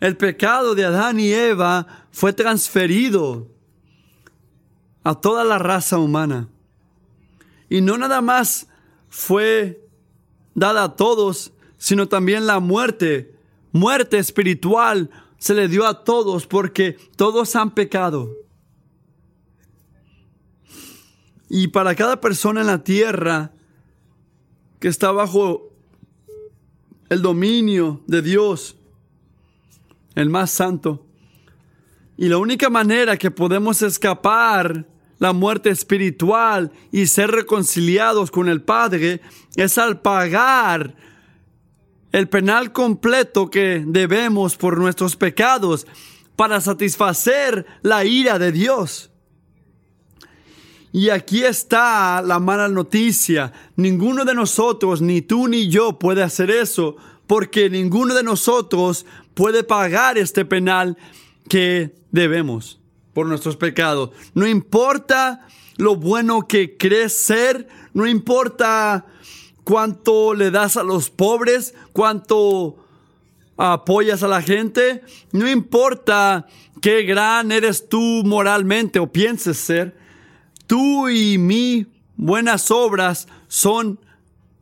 el 0.00 0.18
pecado 0.18 0.74
de 0.74 0.84
Adán 0.84 1.18
y 1.18 1.32
Eva 1.32 1.86
fue 2.10 2.34
transferido 2.34 3.48
a 5.02 5.14
toda 5.14 5.44
la 5.44 5.56
raza 5.56 5.96
humana. 5.96 6.50
Y 7.70 7.80
no 7.80 7.96
nada 7.96 8.20
más 8.20 8.68
fue 9.08 9.82
dada 10.54 10.84
a 10.84 10.96
todos, 10.96 11.54
sino 11.78 12.06
también 12.06 12.46
la 12.46 12.60
muerte, 12.60 13.34
muerte 13.72 14.18
espiritual, 14.18 15.08
se 15.38 15.54
le 15.54 15.68
dio 15.68 15.86
a 15.86 16.04
todos 16.04 16.46
porque 16.46 16.98
todos 17.16 17.56
han 17.56 17.70
pecado. 17.70 18.28
Y 21.48 21.68
para 21.68 21.94
cada 21.94 22.20
persona 22.20 22.60
en 22.60 22.66
la 22.66 22.84
tierra 22.84 23.52
que 24.80 24.88
está 24.88 25.12
bajo 25.12 25.67
el 27.08 27.22
dominio 27.22 28.02
de 28.06 28.22
Dios, 28.22 28.76
el 30.14 30.30
más 30.30 30.50
santo, 30.50 31.04
y 32.16 32.28
la 32.28 32.38
única 32.38 32.68
manera 32.68 33.16
que 33.16 33.30
podemos 33.30 33.82
escapar 33.82 34.84
la 35.18 35.32
muerte 35.32 35.70
espiritual 35.70 36.72
y 36.92 37.06
ser 37.06 37.30
reconciliados 37.30 38.30
con 38.30 38.48
el 38.48 38.62
Padre 38.62 39.20
es 39.56 39.78
al 39.78 40.00
pagar 40.00 40.94
el 42.12 42.28
penal 42.28 42.72
completo 42.72 43.50
que 43.50 43.84
debemos 43.86 44.56
por 44.56 44.78
nuestros 44.78 45.16
pecados 45.16 45.86
para 46.36 46.60
satisfacer 46.60 47.66
la 47.82 48.04
ira 48.04 48.38
de 48.38 48.52
Dios. 48.52 49.10
Y 50.98 51.10
aquí 51.10 51.44
está 51.44 52.20
la 52.22 52.40
mala 52.40 52.66
noticia. 52.66 53.52
Ninguno 53.76 54.24
de 54.24 54.34
nosotros, 54.34 55.00
ni 55.00 55.22
tú 55.22 55.46
ni 55.46 55.68
yo, 55.68 55.96
puede 55.96 56.24
hacer 56.24 56.50
eso, 56.50 56.96
porque 57.28 57.70
ninguno 57.70 58.14
de 58.14 58.24
nosotros 58.24 59.06
puede 59.34 59.62
pagar 59.62 60.18
este 60.18 60.44
penal 60.44 60.98
que 61.48 61.94
debemos 62.10 62.80
por 63.12 63.28
nuestros 63.28 63.56
pecados. 63.56 64.10
No 64.34 64.44
importa 64.48 65.46
lo 65.76 65.94
bueno 65.94 66.48
que 66.48 66.76
crees 66.76 67.12
ser, 67.12 67.68
no 67.94 68.04
importa 68.04 69.06
cuánto 69.62 70.34
le 70.34 70.50
das 70.50 70.76
a 70.76 70.82
los 70.82 71.10
pobres, 71.10 71.76
cuánto 71.92 72.74
apoyas 73.56 74.24
a 74.24 74.28
la 74.28 74.42
gente, 74.42 75.04
no 75.30 75.48
importa 75.48 76.48
qué 76.82 77.04
gran 77.04 77.52
eres 77.52 77.88
tú 77.88 78.24
moralmente 78.24 78.98
o 78.98 79.12
pienses 79.12 79.58
ser, 79.58 80.07
tú 80.68 81.08
y 81.08 81.36
mi 81.38 81.86
buenas 82.16 82.70
obras 82.70 83.26
son 83.48 83.98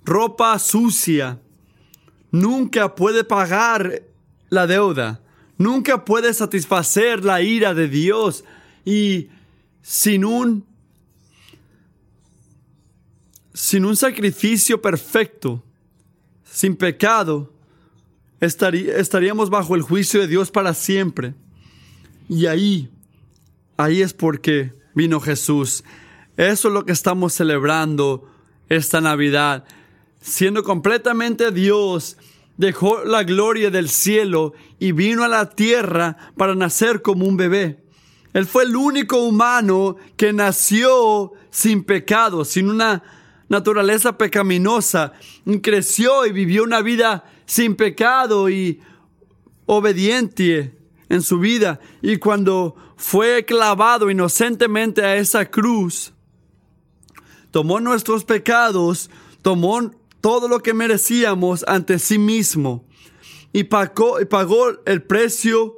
ropa 0.07 0.59
sucia. 0.59 1.38
Nunca 2.31 2.95
puede 2.95 3.25
pagar 3.25 4.03
la 4.49 4.66
deuda 4.66 5.21
nunca 5.59 6.05
puede 6.05 6.33
satisfacer 6.35 7.25
la 7.25 7.42
ira 7.42 7.75
de 7.75 7.88
Dios 7.88 8.45
y 8.85 9.29
sin 9.83 10.25
un 10.25 10.64
sin 13.53 13.87
un 13.87 13.97
sacrificio 13.97 14.83
perfecto, 14.83 15.64
sin 16.45 16.77
pecado, 16.77 17.55
estaríamos 18.38 19.49
bajo 19.49 19.75
el 19.75 19.81
juicio 19.81 20.21
de 20.21 20.27
Dios 20.27 20.51
para 20.51 20.75
siempre. 20.75 21.33
Y 22.29 22.45
ahí, 22.45 22.90
ahí 23.79 24.03
es 24.03 24.12
porque 24.12 24.75
vino 24.96 25.20
Jesús. 25.20 25.85
Eso 26.37 26.68
es 26.68 26.74
lo 26.74 26.85
que 26.85 26.92
estamos 26.92 27.35
celebrando 27.35 28.28
esta 28.68 29.00
Navidad. 29.00 29.64
Siendo 30.20 30.64
completamente 30.64 31.52
Dios, 31.52 32.16
dejó 32.56 33.04
la 33.04 33.22
gloria 33.22 33.70
del 33.70 33.90
cielo 33.90 34.54
y 34.80 34.92
vino 34.92 35.22
a 35.22 35.28
la 35.28 35.50
tierra 35.50 36.16
para 36.37 36.54
nacer 36.54 37.02
como 37.02 37.26
un 37.26 37.37
bebé. 37.37 37.85
Él 38.32 38.46
fue 38.46 38.64
el 38.64 38.74
único 38.74 39.18
humano 39.22 39.96
que 40.16 40.32
nació 40.32 41.32
sin 41.50 41.85
pecado, 41.85 42.44
sin 42.44 42.68
una 42.70 43.02
naturaleza 43.48 44.18
pecaminosa, 44.18 45.12
creció 45.62 46.26
y 46.26 46.32
vivió 46.32 46.64
una 46.64 46.80
vida 46.80 47.24
sin 47.44 47.76
pecado 47.76 48.48
y 48.48 48.80
obediente 49.66 50.76
en 51.09 51.22
su 51.22 51.38
vida. 51.38 51.80
Y 52.02 52.16
cuando 52.16 52.76
fue 52.96 53.44
clavado 53.44 54.11
inocentemente 54.11 55.04
a 55.04 55.16
esa 55.16 55.44
cruz, 55.44 56.12
tomó 57.50 57.78
nuestros 57.80 58.24
pecados, 58.24 59.11
tomó 59.42 59.90
todo 60.20 60.48
lo 60.48 60.61
que 60.61 60.74
merecíamos 60.74 61.64
ante 61.68 61.98
sí 61.98 62.18
mismo 62.18 62.85
y 63.52 63.64
pagó, 63.64 64.18
pagó 64.28 64.70
el 64.85 65.02
precio 65.02 65.76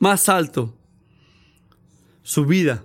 más 0.00 0.28
alto, 0.28 0.74
su 2.22 2.44
vida, 2.44 2.84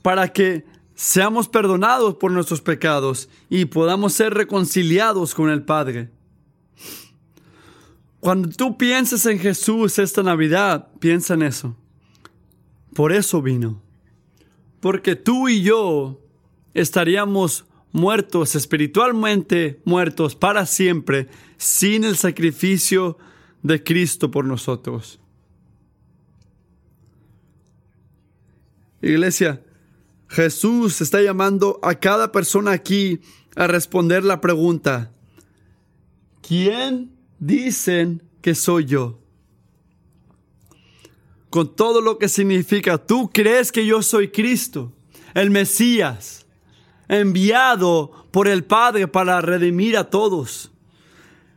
para 0.00 0.28
que 0.32 0.64
seamos 0.94 1.48
perdonados 1.48 2.14
por 2.14 2.30
nuestros 2.30 2.60
pecados 2.60 3.28
y 3.48 3.64
podamos 3.64 4.12
ser 4.12 4.34
reconciliados 4.34 5.34
con 5.34 5.50
el 5.50 5.64
Padre. 5.64 6.10
Cuando 8.22 8.50
tú 8.50 8.78
pienses 8.78 9.26
en 9.26 9.40
Jesús 9.40 9.98
esta 9.98 10.22
Navidad, 10.22 10.92
piensa 11.00 11.34
en 11.34 11.42
eso. 11.42 11.76
Por 12.94 13.10
eso 13.10 13.42
vino. 13.42 13.82
Porque 14.78 15.16
tú 15.16 15.48
y 15.48 15.62
yo 15.62 16.20
estaríamos 16.72 17.64
muertos 17.90 18.54
espiritualmente, 18.54 19.80
muertos 19.84 20.36
para 20.36 20.66
siempre, 20.66 21.26
sin 21.56 22.04
el 22.04 22.16
sacrificio 22.16 23.18
de 23.64 23.82
Cristo 23.82 24.30
por 24.30 24.44
nosotros. 24.44 25.18
Iglesia, 29.00 29.64
Jesús 30.28 31.00
está 31.00 31.20
llamando 31.20 31.80
a 31.82 31.96
cada 31.96 32.30
persona 32.30 32.70
aquí 32.70 33.18
a 33.56 33.66
responder 33.66 34.22
la 34.22 34.40
pregunta, 34.40 35.10
¿quién 36.40 37.11
dicen 37.42 38.22
que 38.40 38.54
soy 38.54 38.86
yo? 38.86 39.18
Con 41.50 41.76
todo 41.76 42.00
lo 42.00 42.18
que 42.18 42.28
significa, 42.28 42.96
¿tú 42.98 43.30
crees 43.30 43.70
que 43.70 43.84
yo 43.84 44.02
soy 44.02 44.28
Cristo, 44.28 44.92
el 45.34 45.50
Mesías? 45.50 46.42
enviado 47.08 48.10
por 48.30 48.48
el 48.48 48.64
Padre 48.64 49.06
para 49.06 49.40
redimir 49.40 49.96
a 49.96 50.08
todos. 50.08 50.70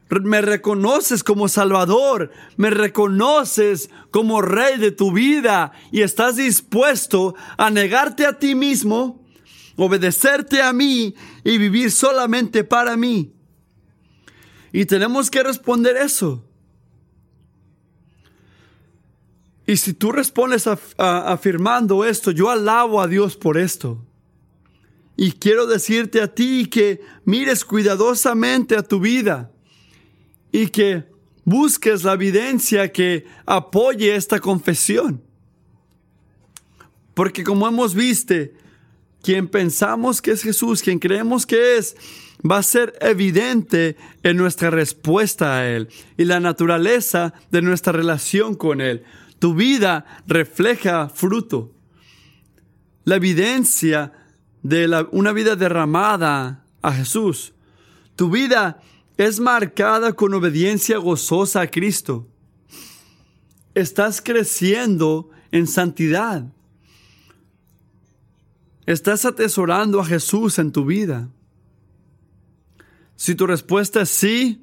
Me 0.09 0.41
reconoces 0.41 1.23
como 1.23 1.47
Salvador, 1.47 2.31
me 2.57 2.69
reconoces 2.69 3.89
como 4.11 4.41
Rey 4.41 4.77
de 4.77 4.91
tu 4.91 5.11
vida 5.11 5.71
y 5.91 6.01
estás 6.01 6.35
dispuesto 6.35 7.35
a 7.57 7.69
negarte 7.69 8.25
a 8.25 8.37
ti 8.37 8.53
mismo, 8.53 9.25
obedecerte 9.77 10.61
a 10.61 10.73
mí 10.73 11.15
y 11.43 11.57
vivir 11.57 11.91
solamente 11.91 12.63
para 12.63 12.97
mí. 12.97 13.34
Y 14.75 14.85
tenemos 14.85 15.31
que 15.31 15.41
responder 15.41 15.95
eso. 15.95 16.43
Y 19.65 19.77
si 19.77 19.93
tú 19.93 20.11
respondes 20.11 20.67
afirmando 20.97 22.03
esto, 22.03 22.31
yo 22.31 22.49
alabo 22.49 23.01
a 23.01 23.07
Dios 23.07 23.37
por 23.37 23.57
esto. 23.57 24.03
Y 25.15 25.31
quiero 25.31 25.65
decirte 25.65 26.21
a 26.21 26.35
ti 26.35 26.65
que 26.65 26.99
mires 27.23 27.63
cuidadosamente 27.63 28.75
a 28.75 28.83
tu 28.83 28.99
vida 28.99 29.49
y 30.51 30.67
que 30.67 31.05
busques 31.45 32.03
la 32.03 32.11
evidencia 32.11 32.91
que 32.91 33.25
apoye 33.45 34.13
esta 34.13 34.41
confesión. 34.41 35.23
Porque 37.13 37.45
como 37.45 37.65
hemos 37.65 37.95
visto, 37.95 38.35
quien 39.23 39.47
pensamos 39.47 40.21
que 40.21 40.31
es 40.31 40.43
Jesús, 40.43 40.81
quien 40.81 40.99
creemos 40.99 41.45
que 41.45 41.77
es, 41.77 41.95
va 42.49 42.57
a 42.57 42.63
ser 42.63 42.97
evidente 43.01 43.97
en 44.23 44.37
nuestra 44.37 44.69
respuesta 44.69 45.57
a 45.57 45.67
Él 45.67 45.89
y 46.17 46.25
la 46.25 46.39
naturaleza 46.39 47.33
de 47.49 47.61
nuestra 47.61 47.93
relación 47.93 48.55
con 48.55 48.81
Él. 48.81 49.03
Tu 49.39 49.55
vida 49.55 50.05
refleja 50.27 51.09
fruto. 51.09 51.73
La 53.03 53.15
evidencia 53.15 54.13
de 54.61 55.05
una 55.11 55.31
vida 55.31 55.55
derramada 55.55 56.63
a 56.81 56.93
Jesús. 56.93 57.53
Tu 58.15 58.29
vida 58.29 58.79
es 59.17 59.39
marcada 59.39 60.13
con 60.13 60.33
obediencia 60.33 60.97
gozosa 60.97 61.61
a 61.61 61.67
Cristo. 61.67 62.27
Estás 63.73 64.21
creciendo 64.21 65.29
en 65.51 65.67
santidad. 65.67 66.45
Estás 68.85 69.25
atesorando 69.25 69.99
a 69.99 70.05
Jesús 70.05 70.59
en 70.59 70.71
tu 70.71 70.85
vida. 70.85 71.29
Si 73.15 73.35
tu 73.35 73.47
respuesta 73.47 74.01
es 74.01 74.09
sí, 74.09 74.61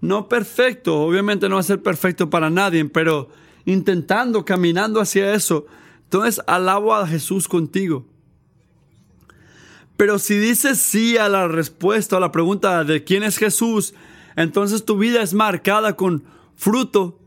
no 0.00 0.28
perfecto, 0.28 1.00
obviamente 1.00 1.48
no 1.48 1.54
va 1.54 1.60
a 1.60 1.64
ser 1.64 1.82
perfecto 1.82 2.28
para 2.28 2.50
nadie, 2.50 2.84
pero 2.84 3.30
intentando, 3.64 4.44
caminando 4.44 5.00
hacia 5.00 5.34
eso. 5.34 5.66
Entonces 6.04 6.42
alabo 6.46 6.94
a 6.94 7.06
Jesús 7.06 7.48
contigo. 7.48 8.06
Pero 9.96 10.18
si 10.18 10.36
dices 10.36 10.78
sí 10.78 11.16
a 11.16 11.28
la 11.28 11.48
respuesta 11.48 12.16
a 12.16 12.20
la 12.20 12.32
pregunta 12.32 12.84
de 12.84 13.04
quién 13.04 13.22
es 13.22 13.38
Jesús, 13.38 13.94
entonces 14.36 14.84
tu 14.84 14.98
vida 14.98 15.22
es 15.22 15.34
marcada 15.34 15.96
con 15.96 16.24
fruto 16.56 17.20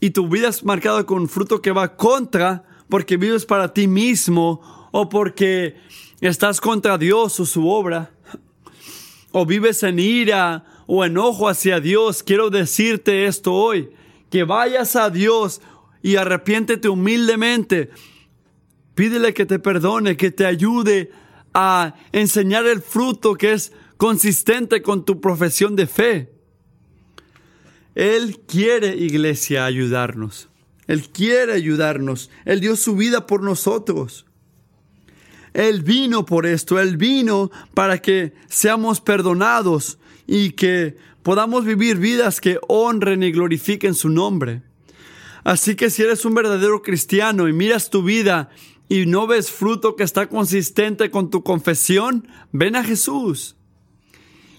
y 0.00 0.10
tu 0.10 0.28
vida 0.28 0.48
es 0.48 0.64
marcada 0.64 1.04
con 1.04 1.28
fruto 1.28 1.62
que 1.62 1.72
va 1.72 1.96
contra 1.96 2.64
porque 2.88 3.16
vives 3.16 3.44
para 3.44 3.74
ti 3.74 3.86
mismo 3.86 4.88
o 4.92 5.08
porque 5.08 5.76
estás 6.20 6.60
contra 6.60 6.98
Dios 6.98 7.38
o 7.38 7.46
su 7.46 7.68
obra 7.68 8.15
o 9.38 9.44
vives 9.44 9.82
en 9.82 9.98
ira 9.98 10.64
o 10.86 11.04
enojo 11.04 11.46
hacia 11.50 11.78
Dios. 11.78 12.22
Quiero 12.22 12.48
decirte 12.48 13.26
esto 13.26 13.52
hoy, 13.52 13.90
que 14.30 14.44
vayas 14.44 14.96
a 14.96 15.10
Dios 15.10 15.60
y 16.00 16.16
arrepiéntete 16.16 16.88
humildemente. 16.88 17.90
Pídele 18.94 19.34
que 19.34 19.44
te 19.44 19.58
perdone, 19.58 20.16
que 20.16 20.30
te 20.30 20.46
ayude 20.46 21.10
a 21.52 21.96
enseñar 22.12 22.64
el 22.64 22.80
fruto 22.80 23.34
que 23.34 23.52
es 23.52 23.74
consistente 23.98 24.80
con 24.80 25.04
tu 25.04 25.20
profesión 25.20 25.76
de 25.76 25.86
fe. 25.86 26.32
Él 27.94 28.40
quiere, 28.48 28.96
iglesia, 28.96 29.66
ayudarnos. 29.66 30.48
Él 30.86 31.10
quiere 31.10 31.52
ayudarnos. 31.52 32.30
Él 32.46 32.60
dio 32.60 32.74
su 32.74 32.96
vida 32.96 33.26
por 33.26 33.42
nosotros. 33.42 34.24
Él 35.56 35.82
vino 35.82 36.26
por 36.26 36.44
esto. 36.44 36.78
Él 36.78 36.98
vino 36.98 37.50
para 37.72 37.98
que 37.98 38.34
seamos 38.46 39.00
perdonados 39.00 39.98
y 40.26 40.50
que 40.50 40.98
podamos 41.22 41.64
vivir 41.64 41.96
vidas 41.96 42.42
que 42.42 42.58
honren 42.68 43.22
y 43.22 43.32
glorifiquen 43.32 43.94
su 43.94 44.10
nombre. 44.10 44.60
Así 45.44 45.74
que 45.74 45.88
si 45.88 46.02
eres 46.02 46.26
un 46.26 46.34
verdadero 46.34 46.82
cristiano 46.82 47.48
y 47.48 47.54
miras 47.54 47.88
tu 47.88 48.02
vida 48.02 48.50
y 48.86 49.06
no 49.06 49.26
ves 49.26 49.50
fruto 49.50 49.96
que 49.96 50.04
está 50.04 50.28
consistente 50.28 51.10
con 51.10 51.30
tu 51.30 51.42
confesión, 51.42 52.28
ven 52.52 52.76
a 52.76 52.84
Jesús 52.84 53.56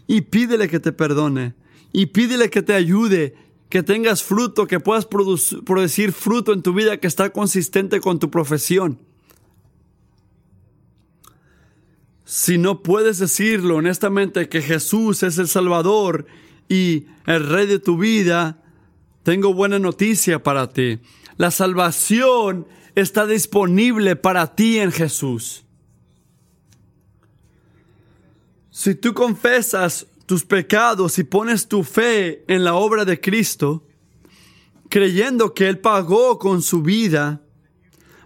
y 0.07 0.21
pídele 0.21 0.67
que 0.67 0.79
te 0.79 0.93
perdone 0.93 1.53
y 1.93 2.07
pídele 2.07 2.49
que 2.49 2.63
te 2.63 2.73
ayude, 2.73 3.35
que 3.69 3.83
tengas 3.83 4.23
fruto, 4.23 4.65
que 4.65 4.79
puedas 4.79 5.05
producir 5.05 6.11
fruto 6.11 6.53
en 6.53 6.63
tu 6.63 6.73
vida 6.73 6.97
que 6.97 7.07
está 7.07 7.29
consistente 7.29 8.01
con 8.01 8.17
tu 8.17 8.31
profesión. 8.31 8.97
Si 12.27 12.57
no 12.57 12.83
puedes 12.83 13.19
decirlo 13.19 13.77
honestamente 13.77 14.49
que 14.49 14.61
Jesús 14.61 15.23
es 15.23 15.37
el 15.37 15.47
Salvador 15.47 16.25
y 16.67 17.05
el 17.25 17.47
Rey 17.47 17.67
de 17.67 17.79
tu 17.79 17.97
vida, 17.97 18.61
tengo 19.23 19.53
buena 19.53 19.79
noticia 19.79 20.43
para 20.43 20.67
ti. 20.67 20.99
La 21.37 21.51
salvación 21.51 22.67
está 22.95 23.25
disponible 23.25 24.17
para 24.17 24.55
ti 24.55 24.77
en 24.77 24.91
Jesús. 24.91 25.63
Si 28.71 28.93
tú 28.93 29.13
confesas 29.13 30.07
tus 30.25 30.43
pecados 30.43 31.19
y 31.19 31.23
pones 31.23 31.69
tu 31.69 31.81
fe 31.85 32.43
en 32.53 32.65
la 32.65 32.73
obra 32.75 33.05
de 33.05 33.21
Cristo, 33.21 33.87
creyendo 34.89 35.53
que 35.53 35.69
Él 35.69 35.79
pagó 35.79 36.39
con 36.39 36.61
su 36.61 36.81
vida 36.81 37.41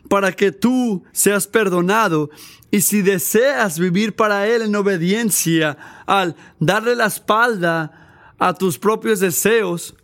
para 0.09 0.31
que 0.31 0.51
tú 0.51 1.03
seas 1.11 1.45
perdonado, 1.45 2.31
y 2.71 2.81
si 2.81 3.01
deseas 3.01 3.77
vivir 3.77 4.15
para 4.15 4.47
Él 4.47 4.61
en 4.63 4.75
obediencia 4.75 5.77
al 6.05 6.35
darle 6.59 6.95
la 6.95 7.05
espalda 7.05 8.33
a 8.39 8.53
tus 8.53 8.79
propios 8.79 9.19
deseos, 9.19 9.95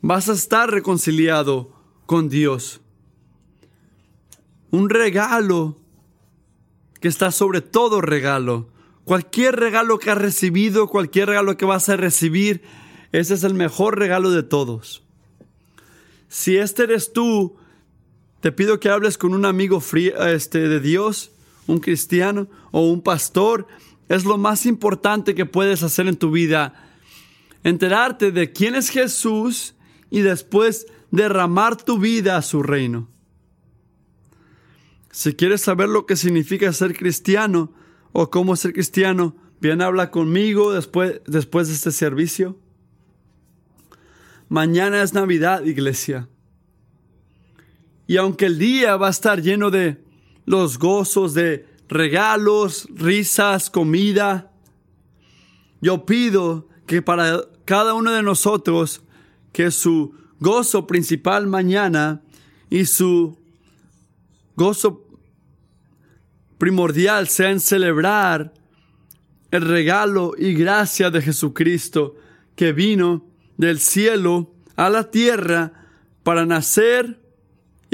vas 0.00 0.28
a 0.28 0.32
estar 0.32 0.70
reconciliado 0.70 1.72
con 2.06 2.28
Dios 2.28 2.80
un 4.74 4.90
regalo 4.90 5.78
que 7.00 7.06
está 7.06 7.30
sobre 7.30 7.60
todo 7.60 8.00
regalo. 8.00 8.68
Cualquier 9.04 9.54
regalo 9.54 9.98
que 9.98 10.10
has 10.10 10.18
recibido, 10.18 10.88
cualquier 10.88 11.28
regalo 11.28 11.56
que 11.56 11.64
vas 11.64 11.88
a 11.88 11.96
recibir, 11.96 12.62
ese 13.12 13.34
es 13.34 13.44
el 13.44 13.54
mejor 13.54 13.98
regalo 13.98 14.30
de 14.30 14.42
todos. 14.42 15.04
Si 16.28 16.56
este 16.56 16.84
eres 16.84 17.12
tú, 17.12 17.56
te 18.44 18.52
pido 18.52 18.78
que 18.78 18.90
hables 18.90 19.16
con 19.16 19.32
un 19.32 19.46
amigo 19.46 19.82
este, 20.26 20.68
de 20.68 20.78
Dios, 20.78 21.30
un 21.66 21.80
cristiano 21.80 22.46
o 22.72 22.90
un 22.90 23.00
pastor. 23.00 23.66
Es 24.10 24.26
lo 24.26 24.36
más 24.36 24.66
importante 24.66 25.34
que 25.34 25.46
puedes 25.46 25.82
hacer 25.82 26.08
en 26.08 26.18
tu 26.18 26.30
vida. 26.30 26.74
Enterarte 27.62 28.32
de 28.32 28.52
quién 28.52 28.74
es 28.74 28.90
Jesús 28.90 29.74
y 30.10 30.20
después 30.20 30.86
derramar 31.10 31.82
tu 31.82 31.98
vida 31.98 32.36
a 32.36 32.42
su 32.42 32.62
reino. 32.62 33.08
Si 35.10 35.32
quieres 35.32 35.62
saber 35.62 35.88
lo 35.88 36.04
que 36.04 36.14
significa 36.14 36.70
ser 36.74 36.94
cristiano 36.94 37.72
o 38.12 38.28
cómo 38.28 38.56
ser 38.56 38.74
cristiano, 38.74 39.34
bien 39.58 39.80
habla 39.80 40.10
conmigo 40.10 40.74
después, 40.74 41.22
después 41.26 41.68
de 41.68 41.74
este 41.76 41.92
servicio. 41.92 42.58
Mañana 44.50 45.02
es 45.02 45.14
Navidad, 45.14 45.64
iglesia. 45.64 46.28
Y 48.06 48.16
aunque 48.16 48.46
el 48.46 48.58
día 48.58 48.96
va 48.96 49.08
a 49.08 49.10
estar 49.10 49.40
lleno 49.40 49.70
de 49.70 50.02
los 50.44 50.78
gozos 50.78 51.34
de 51.34 51.66
regalos, 51.88 52.86
risas, 52.94 53.70
comida, 53.70 54.52
yo 55.80 56.04
pido 56.04 56.68
que 56.86 57.02
para 57.02 57.42
cada 57.64 57.94
uno 57.94 58.12
de 58.12 58.22
nosotros, 58.22 59.02
que 59.52 59.70
su 59.70 60.14
gozo 60.40 60.86
principal 60.86 61.46
mañana 61.46 62.22
y 62.68 62.84
su 62.86 63.38
gozo 64.56 65.06
primordial 66.58 67.28
sea 67.28 67.50
en 67.50 67.60
celebrar 67.60 68.52
el 69.50 69.62
regalo 69.62 70.32
y 70.36 70.54
gracia 70.54 71.10
de 71.10 71.22
Jesucristo 71.22 72.16
que 72.56 72.72
vino 72.72 73.26
del 73.56 73.78
cielo 73.78 74.52
a 74.76 74.90
la 74.90 75.10
tierra 75.10 75.72
para 76.22 76.44
nacer 76.46 77.23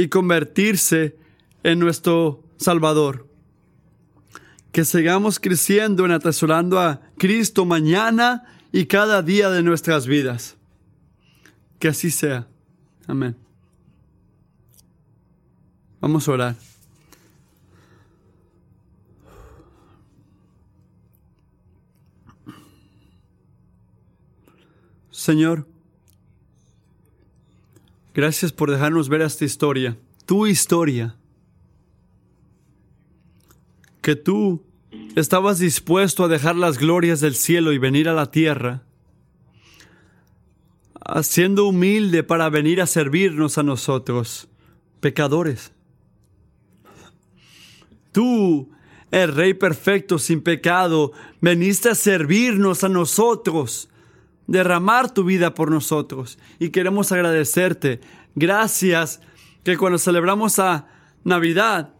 y 0.00 0.08
convertirse 0.08 1.14
en 1.62 1.78
nuestro 1.78 2.42
Salvador. 2.56 3.28
Que 4.72 4.86
sigamos 4.86 5.38
creciendo 5.38 6.06
en 6.06 6.12
atesorando 6.12 6.80
a 6.80 7.02
Cristo 7.18 7.66
mañana 7.66 8.44
y 8.72 8.86
cada 8.86 9.20
día 9.20 9.50
de 9.50 9.62
nuestras 9.62 10.06
vidas. 10.06 10.56
Que 11.78 11.88
así 11.88 12.10
sea. 12.10 12.46
Amén. 13.06 13.36
Vamos 16.00 16.26
a 16.26 16.32
orar. 16.32 16.56
Señor, 25.10 25.66
gracias 28.14 28.52
por 28.52 28.70
dejarnos 28.70 29.08
ver 29.08 29.22
esta 29.22 29.44
historia, 29.44 29.96
tu 30.26 30.46
historia, 30.46 31.16
que 34.02 34.16
tú 34.16 34.62
estabas 35.16 35.58
dispuesto 35.58 36.24
a 36.24 36.28
dejar 36.28 36.56
las 36.56 36.78
glorias 36.78 37.20
del 37.20 37.34
cielo 37.34 37.72
y 37.72 37.78
venir 37.78 38.08
a 38.08 38.14
la 38.14 38.30
tierra, 38.30 38.82
siendo 41.22 41.66
humilde 41.66 42.22
para 42.22 42.48
venir 42.48 42.80
a 42.80 42.86
servirnos 42.86 43.58
a 43.58 43.62
nosotros, 43.62 44.48
pecadores. 45.00 45.72
Tú, 48.12 48.70
el 49.10 49.32
Rey 49.34 49.54
perfecto 49.54 50.18
sin 50.18 50.40
pecado, 50.40 51.12
veniste 51.40 51.90
a 51.90 51.94
servirnos 51.94 52.84
a 52.84 52.88
nosotros 52.88 53.89
derramar 54.50 55.14
tu 55.14 55.22
vida 55.22 55.54
por 55.54 55.70
nosotros. 55.70 56.36
Y 56.58 56.70
queremos 56.70 57.12
agradecerte. 57.12 58.00
Gracias 58.34 59.20
que 59.62 59.76
cuando 59.76 59.96
celebramos 59.96 60.58
a 60.58 60.88
Navidad, 61.22 61.94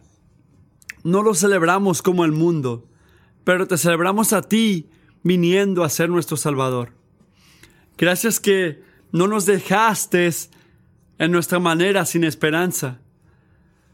no 1.03 1.23
lo 1.23 1.33
celebramos 1.33 2.01
como 2.01 2.25
el 2.25 2.33
mundo, 2.33 2.89
pero 3.45 3.67
te 3.67 3.77
celebramos 3.77 4.33
a 4.33 4.41
ti 4.41 4.89
viniendo 5.23 5.85
a 5.85 5.89
ser 5.89 6.09
nuestro 6.09 6.35
Salvador. 6.35 6.91
Gracias 7.97 8.41
que 8.41 8.83
no 9.13 9.27
nos 9.27 9.45
dejaste 9.45 10.29
en 11.19 11.31
nuestra 11.31 11.59
manera 11.59 12.05
sin 12.05 12.25
esperanza. 12.25 12.99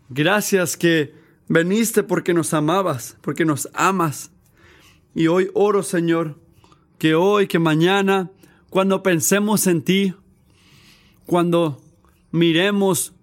Gracias 0.09 0.77
que 0.77 1.13
veniste 1.47 2.01
porque 2.01 2.33
nos 2.33 2.55
amabas, 2.55 3.17
porque 3.21 3.45
nos 3.45 3.69
amas. 3.75 4.31
Y 5.13 5.27
hoy 5.27 5.51
oro, 5.53 5.83
Señor, 5.83 6.39
que 6.97 7.13
hoy, 7.13 7.45
que 7.45 7.59
mañana 7.59 8.31
cuando 8.69 9.03
pensemos 9.03 9.67
en 9.67 9.81
ti, 9.81 10.13
cuando 11.25 11.81
miremos 12.31 13.13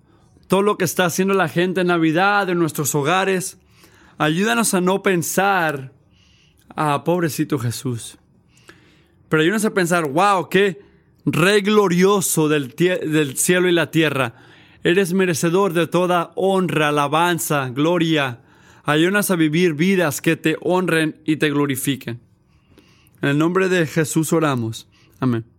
todo 0.49 0.63
lo 0.63 0.77
que 0.77 0.85
está 0.85 1.07
haciendo 1.07 1.35
la 1.35 1.49
gente 1.49 1.83
en 1.83 1.89
Navidad, 1.89 2.49
en 2.49 2.59
nuestros 2.59 2.95
hogares, 2.95 3.59
ayúdanos 4.19 4.75
a 4.75 4.81
no 4.81 5.03
pensar, 5.03 5.93
ah, 6.77 7.03
pobrecito 7.05 7.59
Jesús. 7.59 8.19
Pero 9.29 9.43
ayúdanos 9.43 9.65
a 9.65 9.75
pensar, 9.75 10.09
wow, 10.09 10.49
qué 10.49 10.81
rey 11.25 11.61
glorioso 11.63 12.49
del, 12.49 12.75
del 12.77 13.37
cielo 13.37 13.69
y 13.69 13.73
la 13.73 13.91
tierra. 13.91 14.35
Eres 14.83 15.15
merecedor 15.15 15.73
de 15.73 15.87
toda 15.87 16.33
honra, 16.37 16.89
alabanza, 16.89 17.71
gloria. 17.71 18.41
Ayúdanos 18.85 19.31
a 19.31 19.37
vivir 19.37 19.73
vidas 19.75 20.21
que 20.21 20.37
te 20.37 20.57
honren 20.61 21.21
y 21.25 21.37
te 21.37 21.51
glorifiquen. 21.51 22.21
En 23.23 23.31
el 23.31 23.39
nombre 23.39 23.71
de 23.71 23.87
Jesús 23.87 24.33
oramos. 24.35 24.89
Amén. 25.25 25.54